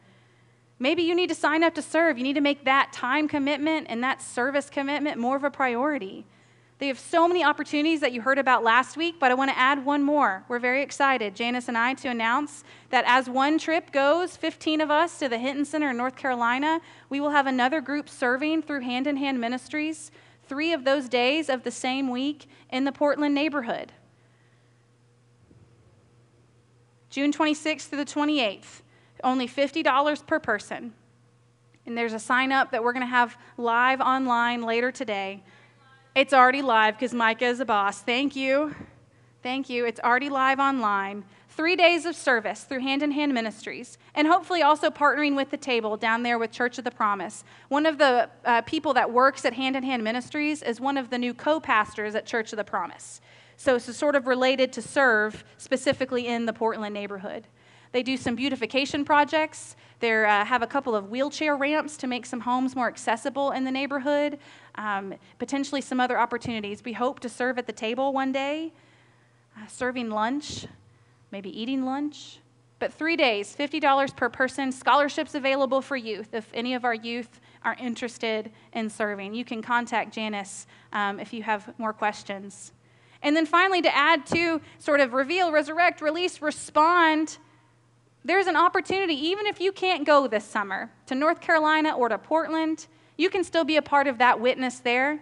Maybe 0.78 1.02
you 1.02 1.14
need 1.14 1.28
to 1.28 1.34
sign 1.34 1.62
up 1.62 1.74
to 1.74 1.82
serve. 1.82 2.16
You 2.16 2.24
need 2.24 2.34
to 2.34 2.40
make 2.40 2.64
that 2.64 2.92
time 2.92 3.28
commitment 3.28 3.86
and 3.90 4.02
that 4.02 4.22
service 4.22 4.70
commitment 4.70 5.18
more 5.18 5.36
of 5.36 5.44
a 5.44 5.50
priority. 5.50 6.24
They 6.80 6.86
have 6.86 6.98
so 6.98 7.28
many 7.28 7.44
opportunities 7.44 8.00
that 8.00 8.12
you 8.12 8.22
heard 8.22 8.38
about 8.38 8.64
last 8.64 8.96
week, 8.96 9.16
but 9.20 9.30
I 9.30 9.34
want 9.34 9.50
to 9.50 9.58
add 9.58 9.84
one 9.84 10.02
more. 10.02 10.44
We're 10.48 10.58
very 10.58 10.80
excited, 10.80 11.36
Janice 11.36 11.68
and 11.68 11.76
I, 11.76 11.92
to 11.92 12.08
announce 12.08 12.64
that 12.88 13.04
as 13.06 13.28
one 13.28 13.58
trip 13.58 13.92
goes, 13.92 14.34
15 14.38 14.80
of 14.80 14.90
us 14.90 15.18
to 15.18 15.28
the 15.28 15.36
Hinton 15.36 15.66
Center 15.66 15.90
in 15.90 15.98
North 15.98 16.16
Carolina, 16.16 16.80
we 17.10 17.20
will 17.20 17.32
have 17.32 17.46
another 17.46 17.82
group 17.82 18.08
serving 18.08 18.62
through 18.62 18.80
Hand 18.80 19.06
in 19.06 19.18
Hand 19.18 19.38
Ministries, 19.38 20.10
three 20.48 20.72
of 20.72 20.84
those 20.84 21.06
days 21.10 21.50
of 21.50 21.64
the 21.64 21.70
same 21.70 22.08
week 22.08 22.46
in 22.70 22.84
the 22.84 22.92
Portland 22.92 23.34
neighborhood. 23.34 23.92
June 27.10 27.30
26th 27.30 27.88
through 27.88 27.98
the 27.98 28.10
28th, 28.10 28.80
only 29.22 29.46
$50 29.46 30.26
per 30.26 30.40
person. 30.40 30.94
And 31.84 31.98
there's 31.98 32.14
a 32.14 32.18
sign 32.18 32.52
up 32.52 32.70
that 32.70 32.82
we're 32.82 32.94
going 32.94 33.04
to 33.04 33.10
have 33.10 33.36
live 33.58 34.00
online 34.00 34.62
later 34.62 34.90
today. 34.90 35.42
It's 36.14 36.32
already 36.32 36.60
live 36.60 36.96
because 36.96 37.14
Micah 37.14 37.46
is 37.46 37.60
a 37.60 37.64
boss. 37.64 38.02
Thank 38.02 38.34
you. 38.34 38.74
Thank 39.44 39.70
you. 39.70 39.86
It's 39.86 40.00
already 40.00 40.28
live 40.28 40.58
online. 40.58 41.22
Three 41.50 41.76
days 41.76 42.04
of 42.04 42.16
service 42.16 42.64
through 42.64 42.80
Hand 42.80 43.04
in 43.04 43.12
Hand 43.12 43.32
Ministries, 43.32 43.96
and 44.16 44.26
hopefully 44.26 44.60
also 44.62 44.90
partnering 44.90 45.36
with 45.36 45.50
the 45.50 45.56
table 45.56 45.96
down 45.96 46.24
there 46.24 46.36
with 46.36 46.50
Church 46.50 46.78
of 46.78 46.84
the 46.84 46.90
Promise. 46.90 47.44
One 47.68 47.86
of 47.86 47.98
the 47.98 48.28
uh, 48.44 48.62
people 48.62 48.92
that 48.94 49.12
works 49.12 49.44
at 49.44 49.52
Hand 49.52 49.76
in 49.76 49.84
Hand 49.84 50.02
Ministries 50.02 50.62
is 50.62 50.80
one 50.80 50.96
of 50.96 51.10
the 51.10 51.18
new 51.18 51.32
co 51.32 51.60
pastors 51.60 52.16
at 52.16 52.26
Church 52.26 52.52
of 52.52 52.56
the 52.56 52.64
Promise. 52.64 53.20
So 53.56 53.76
it's 53.76 53.96
sort 53.96 54.16
of 54.16 54.26
related 54.26 54.72
to 54.72 54.82
serve 54.82 55.44
specifically 55.58 56.26
in 56.26 56.44
the 56.44 56.52
Portland 56.52 56.92
neighborhood. 56.92 57.46
They 57.92 58.02
do 58.02 58.16
some 58.16 58.36
beautification 58.36 59.04
projects. 59.04 59.76
They 59.98 60.24
uh, 60.24 60.44
have 60.44 60.62
a 60.62 60.66
couple 60.66 60.94
of 60.94 61.10
wheelchair 61.10 61.56
ramps 61.56 61.96
to 61.98 62.06
make 62.06 62.24
some 62.24 62.40
homes 62.40 62.74
more 62.74 62.88
accessible 62.88 63.50
in 63.50 63.64
the 63.64 63.70
neighborhood. 63.70 64.38
Um, 64.80 65.12
potentially 65.38 65.82
some 65.82 66.00
other 66.00 66.18
opportunities. 66.18 66.82
We 66.82 66.94
hope 66.94 67.20
to 67.20 67.28
serve 67.28 67.58
at 67.58 67.66
the 67.66 67.72
table 67.72 68.14
one 68.14 68.32
day, 68.32 68.72
uh, 69.54 69.66
serving 69.66 70.08
lunch, 70.08 70.66
maybe 71.30 71.50
eating 71.60 71.84
lunch. 71.84 72.38
But 72.78 72.90
three 72.90 73.14
days, 73.14 73.54
$50 73.54 74.16
per 74.16 74.30
person, 74.30 74.72
scholarships 74.72 75.34
available 75.34 75.82
for 75.82 75.98
youth. 75.98 76.32
If 76.32 76.48
any 76.54 76.72
of 76.72 76.86
our 76.86 76.94
youth 76.94 77.40
are 77.62 77.76
interested 77.78 78.50
in 78.72 78.88
serving, 78.88 79.34
you 79.34 79.44
can 79.44 79.60
contact 79.60 80.14
Janice 80.14 80.66
um, 80.94 81.20
if 81.20 81.34
you 81.34 81.42
have 81.42 81.78
more 81.78 81.92
questions. 81.92 82.72
And 83.22 83.36
then 83.36 83.44
finally, 83.44 83.82
to 83.82 83.94
add 83.94 84.24
to 84.28 84.62
sort 84.78 85.00
of 85.00 85.12
reveal, 85.12 85.52
resurrect, 85.52 86.00
release, 86.00 86.40
respond, 86.40 87.36
there's 88.24 88.46
an 88.46 88.56
opportunity, 88.56 89.12
even 89.26 89.44
if 89.44 89.60
you 89.60 89.72
can't 89.72 90.06
go 90.06 90.26
this 90.26 90.46
summer 90.46 90.90
to 91.04 91.14
North 91.14 91.42
Carolina 91.42 91.94
or 91.94 92.08
to 92.08 92.16
Portland, 92.16 92.86
you 93.20 93.28
can 93.28 93.44
still 93.44 93.64
be 93.64 93.76
a 93.76 93.82
part 93.82 94.06
of 94.06 94.16
that 94.16 94.40
witness 94.40 94.78
there 94.78 95.20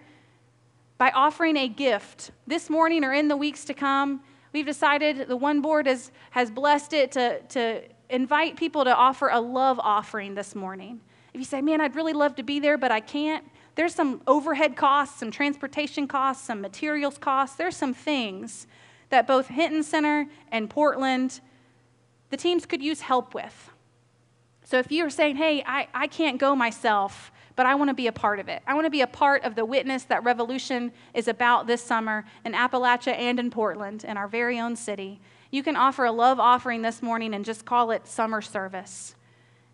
by 0.99 1.11
offering 1.11 1.57
a 1.57 1.67
gift 1.67 2.31
this 2.47 2.71
morning 2.71 3.03
or 3.03 3.13
in 3.13 3.27
the 3.27 3.37
weeks 3.37 3.65
to 3.65 3.75
come. 3.75 4.21
We've 4.53 4.65
decided 4.65 5.27
the 5.27 5.37
one 5.37 5.61
board 5.61 5.89
has, 5.89 6.13
has 6.31 6.49
blessed 6.49 6.93
it 6.93 7.11
to, 7.13 7.41
to 7.41 7.83
invite 8.09 8.57
people 8.57 8.85
to 8.85 8.95
offer 8.95 9.31
a 9.31 9.41
love 9.41 9.81
offering 9.81 10.37
this 10.37 10.55
morning. 10.55 11.01
If 11.35 11.41
you 11.41 11.45
say, 11.45 11.61
man, 11.61 11.81
I'd 11.81 11.97
really 11.97 12.13
love 12.13 12.37
to 12.37 12.45
be 12.45 12.61
there, 12.61 12.79
but 12.79 12.93
I 12.93 13.01
can't, 13.01 13.45
there's 13.75 13.97
some 13.97 14.23
overhead 14.29 14.77
costs, 14.77 15.19
some 15.19 15.33
transportation 15.33 16.07
costs, 16.07 16.47
some 16.47 16.61
materials 16.61 17.19
costs. 17.19 17.57
There's 17.57 17.77
some 17.77 17.95
things 17.95 18.69
that 19.11 19.27
both 19.27 19.49
Hinton 19.49 19.83
Center 19.83 20.29
and 20.53 20.71
Portland, 20.71 21.41
the 22.31 22.37
teams 22.37 22.65
could 22.65 22.81
use 22.81 23.01
help 23.01 23.35
with. 23.35 23.71
So 24.63 24.79
if 24.79 24.93
you're 24.93 25.11
saying, 25.11 25.35
hey, 25.35 25.65
I, 25.67 25.89
I 25.93 26.07
can't 26.07 26.39
go 26.39 26.55
myself, 26.55 27.33
but 27.59 27.67
I 27.67 27.75
want 27.75 27.89
to 27.89 27.95
be 27.95 28.07
a 28.07 28.13
part 28.13 28.39
of 28.39 28.49
it. 28.49 28.63
I 28.69 28.75
want 28.75 28.85
to 28.87 28.91
be 28.91 29.01
a 29.01 29.07
part 29.09 29.43
of 29.43 29.57
the 29.57 29.65
witness 29.65 30.05
that 30.05 30.23
Revolution 30.23 30.93
is 31.13 31.27
about 31.27 31.67
this 31.67 31.83
summer 31.83 32.25
in 32.45 32.53
Appalachia 32.53 33.19
and 33.19 33.41
in 33.41 33.51
Portland, 33.51 34.05
in 34.05 34.17
our 34.17 34.29
very 34.29 34.61
own 34.61 34.77
city. 34.77 35.21
You 35.51 35.65
can 35.65 35.75
offer 35.75 36.05
a 36.05 36.13
love 36.13 36.39
offering 36.39 36.83
this 36.83 37.03
morning 37.03 37.35
and 37.35 37.45
just 37.45 37.65
call 37.65 37.91
it 37.91 38.07
summer 38.07 38.41
service 38.41 39.17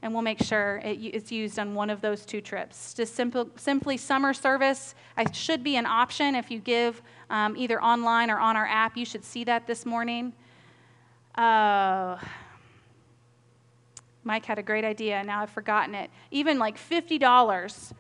and 0.00 0.14
we'll 0.14 0.22
make 0.22 0.42
sure 0.42 0.80
it, 0.82 0.98
it's 0.98 1.30
used 1.30 1.58
on 1.58 1.74
one 1.74 1.90
of 1.90 2.00
those 2.00 2.24
two 2.24 2.40
trips. 2.40 2.94
Just 2.94 3.14
simple, 3.14 3.50
simply 3.56 3.98
summer 3.98 4.32
service 4.32 4.94
I 5.18 5.30
should 5.30 5.62
be 5.62 5.76
an 5.76 5.84
option 5.84 6.34
if 6.34 6.50
you 6.50 6.60
give 6.60 7.02
um, 7.28 7.54
either 7.54 7.82
online 7.82 8.30
or 8.30 8.38
on 8.38 8.56
our 8.56 8.66
app. 8.66 8.96
You 8.96 9.04
should 9.04 9.26
see 9.26 9.44
that 9.44 9.66
this 9.66 9.84
morning. 9.84 10.32
Uh, 11.34 12.16
Mike 14.24 14.44
had 14.44 14.58
a 14.58 14.62
great 14.62 14.84
idea. 14.84 15.16
And 15.16 15.26
now 15.26 15.42
I've 15.42 15.50
forgotten 15.50 15.94
it. 15.94 16.10
Even 16.30 16.58
like 16.58 16.76
$50 16.76 17.92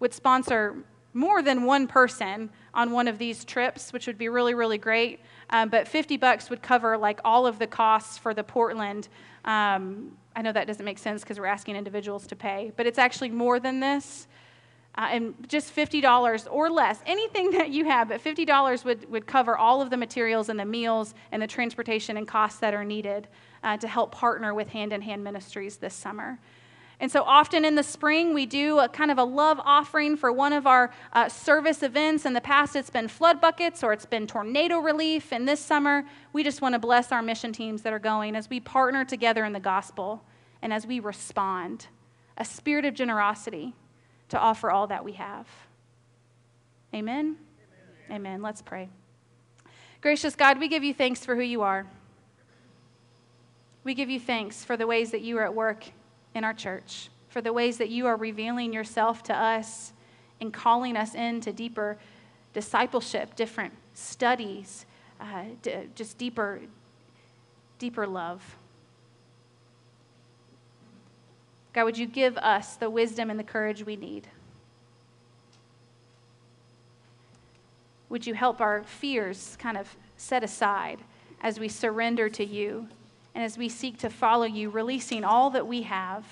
would 0.00 0.12
sponsor 0.12 0.76
more 1.14 1.42
than 1.42 1.64
one 1.64 1.86
person 1.86 2.50
on 2.74 2.90
one 2.90 3.08
of 3.08 3.18
these 3.18 3.44
trips, 3.44 3.92
which 3.92 4.06
would 4.06 4.18
be 4.18 4.28
really, 4.28 4.54
really 4.54 4.78
great. 4.78 5.20
Um, 5.50 5.68
but 5.68 5.88
50 5.88 6.16
bucks 6.16 6.50
would 6.50 6.62
cover 6.62 6.98
like 6.98 7.20
all 7.24 7.46
of 7.46 7.58
the 7.58 7.66
costs 7.66 8.18
for 8.18 8.34
the 8.34 8.44
Portland 8.44 9.08
um, 9.46 10.16
I 10.34 10.42
know 10.42 10.52
that 10.52 10.66
doesn't 10.66 10.84
make 10.84 10.98
sense 10.98 11.22
because 11.22 11.38
we're 11.38 11.46
asking 11.46 11.76
individuals 11.76 12.26
to 12.26 12.36
pay, 12.36 12.72
but 12.76 12.86
it's 12.86 12.98
actually 12.98 13.30
more 13.30 13.58
than 13.60 13.80
this. 13.80 14.26
Uh, 14.98 15.08
and 15.10 15.34
just 15.46 15.76
$50 15.76 16.48
or 16.50 16.70
less, 16.70 17.00
anything 17.04 17.50
that 17.50 17.68
you 17.68 17.84
have, 17.84 18.08
but 18.08 18.24
$50 18.24 18.84
would, 18.84 19.10
would 19.10 19.26
cover 19.26 19.56
all 19.56 19.82
of 19.82 19.90
the 19.90 19.96
materials 19.96 20.48
and 20.48 20.58
the 20.58 20.64
meals 20.64 21.14
and 21.32 21.42
the 21.42 21.46
transportation 21.46 22.16
and 22.16 22.26
costs 22.26 22.60
that 22.60 22.72
are 22.72 22.84
needed 22.84 23.28
uh, 23.62 23.76
to 23.76 23.88
help 23.88 24.10
partner 24.10 24.54
with 24.54 24.68
Hand 24.68 24.94
in 24.94 25.02
Hand 25.02 25.22
Ministries 25.22 25.76
this 25.76 25.92
summer. 25.92 26.38
And 26.98 27.12
so 27.12 27.22
often 27.24 27.66
in 27.66 27.74
the 27.74 27.82
spring, 27.82 28.32
we 28.32 28.46
do 28.46 28.78
a 28.78 28.88
kind 28.88 29.10
of 29.10 29.18
a 29.18 29.24
love 29.24 29.60
offering 29.62 30.16
for 30.16 30.32
one 30.32 30.54
of 30.54 30.66
our 30.66 30.90
uh, 31.12 31.28
service 31.28 31.82
events. 31.82 32.24
In 32.24 32.32
the 32.32 32.40
past, 32.40 32.74
it's 32.74 32.88
been 32.88 33.08
flood 33.08 33.38
buckets 33.38 33.84
or 33.84 33.92
it's 33.92 34.06
been 34.06 34.26
tornado 34.26 34.78
relief. 34.78 35.30
And 35.30 35.46
this 35.46 35.60
summer, 35.60 36.04
we 36.32 36.42
just 36.42 36.62
want 36.62 36.74
to 36.74 36.78
bless 36.78 37.12
our 37.12 37.20
mission 37.20 37.52
teams 37.52 37.82
that 37.82 37.92
are 37.92 37.98
going 37.98 38.34
as 38.34 38.48
we 38.48 38.60
partner 38.60 39.04
together 39.04 39.44
in 39.44 39.52
the 39.52 39.60
gospel 39.60 40.24
and 40.62 40.72
as 40.72 40.86
we 40.86 41.00
respond. 41.00 41.88
A 42.38 42.44
spirit 42.46 42.86
of 42.86 42.94
generosity 42.94 43.74
to 44.28 44.38
offer 44.38 44.70
all 44.70 44.86
that 44.88 45.04
we 45.04 45.12
have. 45.12 45.46
Amen? 46.94 47.36
Amen. 48.08 48.16
Amen. 48.16 48.42
Let's 48.42 48.62
pray. 48.62 48.88
Gracious 50.00 50.34
God, 50.36 50.58
we 50.58 50.68
give 50.68 50.84
you 50.84 50.94
thanks 50.94 51.24
for 51.24 51.34
who 51.34 51.42
you 51.42 51.62
are. 51.62 51.86
We 53.84 53.94
give 53.94 54.10
you 54.10 54.18
thanks 54.20 54.64
for 54.64 54.76
the 54.76 54.86
ways 54.86 55.10
that 55.12 55.22
you 55.22 55.38
are 55.38 55.44
at 55.44 55.54
work 55.54 55.84
in 56.34 56.44
our 56.44 56.54
church, 56.54 57.08
for 57.28 57.40
the 57.40 57.52
ways 57.52 57.78
that 57.78 57.88
you 57.88 58.06
are 58.06 58.16
revealing 58.16 58.72
yourself 58.72 59.22
to 59.24 59.34
us 59.34 59.92
and 60.40 60.52
calling 60.52 60.96
us 60.96 61.14
into 61.14 61.52
deeper 61.52 61.96
discipleship, 62.52 63.36
different 63.36 63.72
studies, 63.94 64.86
uh, 65.20 65.44
d- 65.62 65.88
just 65.94 66.18
deeper, 66.18 66.60
deeper 67.78 68.06
love. 68.06 68.56
God, 71.76 71.84
would 71.84 71.96
you 71.96 72.06
give 72.06 72.36
us 72.38 72.74
the 72.74 72.90
wisdom 72.90 73.30
and 73.30 73.38
the 73.38 73.44
courage 73.44 73.86
we 73.86 73.94
need? 73.94 74.26
Would 78.08 78.26
you 78.26 78.34
help 78.34 78.60
our 78.60 78.82
fears 78.82 79.56
kind 79.60 79.76
of 79.76 79.94
set 80.16 80.42
aside 80.42 80.98
as 81.40 81.60
we 81.60 81.68
surrender 81.68 82.28
to 82.30 82.44
you? 82.44 82.88
and 83.36 83.44
as 83.44 83.58
we 83.58 83.68
seek 83.68 83.98
to 83.98 84.08
follow 84.08 84.46
you, 84.46 84.70
releasing 84.70 85.22
all 85.22 85.50
that 85.50 85.66
we 85.66 85.82
have, 85.82 86.24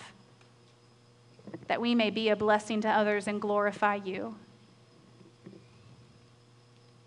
that 1.69 1.79
we 1.79 1.95
may 1.95 2.09
be 2.09 2.31
a 2.31 2.35
blessing 2.35 2.81
to 2.81 2.89
others 2.89 3.29
and 3.29 3.43
glorify 3.43 3.97
you. 3.97 4.35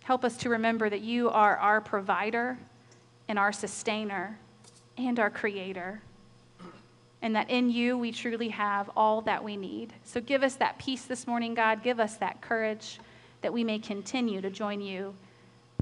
Help 0.04 0.23
us 0.23 0.38
to 0.38 0.50
remember 0.50 0.88
that 0.88 1.02
you 1.02 1.32
are 1.32 1.58
our 1.58 1.82
provider 1.82 2.60
and 3.28 3.39
our 3.39 3.52
sustainer 3.52 4.38
and 5.00 5.19
our 5.19 5.32
creator, 5.32 6.04
and 7.22 7.36
that 7.36 7.50
in 7.50 7.70
you 7.70 7.98
we 7.98 8.12
truly 8.12 8.50
have 8.50 8.90
all 8.96 9.22
that 9.22 9.44
we 9.44 9.58
need. 9.58 9.94
So 10.04 10.22
give 10.22 10.44
us 10.44 10.56
that 10.56 10.78
peace 10.78 11.06
this 11.06 11.28
morning, 11.28 11.54
God. 11.54 11.84
Give 11.84 12.00
us 12.00 12.18
that 12.18 12.42
courage 12.42 13.00
that 13.42 13.54
we 13.54 13.64
may 13.64 13.80
continue 13.80 14.42
to 14.42 14.50
join 14.50 14.82
you 14.82 15.14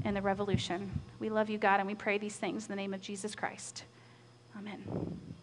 in 0.04 0.14
the 0.14 0.22
revolution. 0.22 0.90
We 1.18 1.30
love 1.30 1.50
you, 1.50 1.58
God, 1.58 1.80
and 1.80 1.86
we 1.86 1.94
pray 1.94 2.18
these 2.18 2.36
things 2.36 2.64
in 2.64 2.68
the 2.70 2.76
name 2.76 2.94
of 2.94 3.00
Jesus 3.00 3.34
Christ. 3.34 3.84
Amen. 4.58 5.35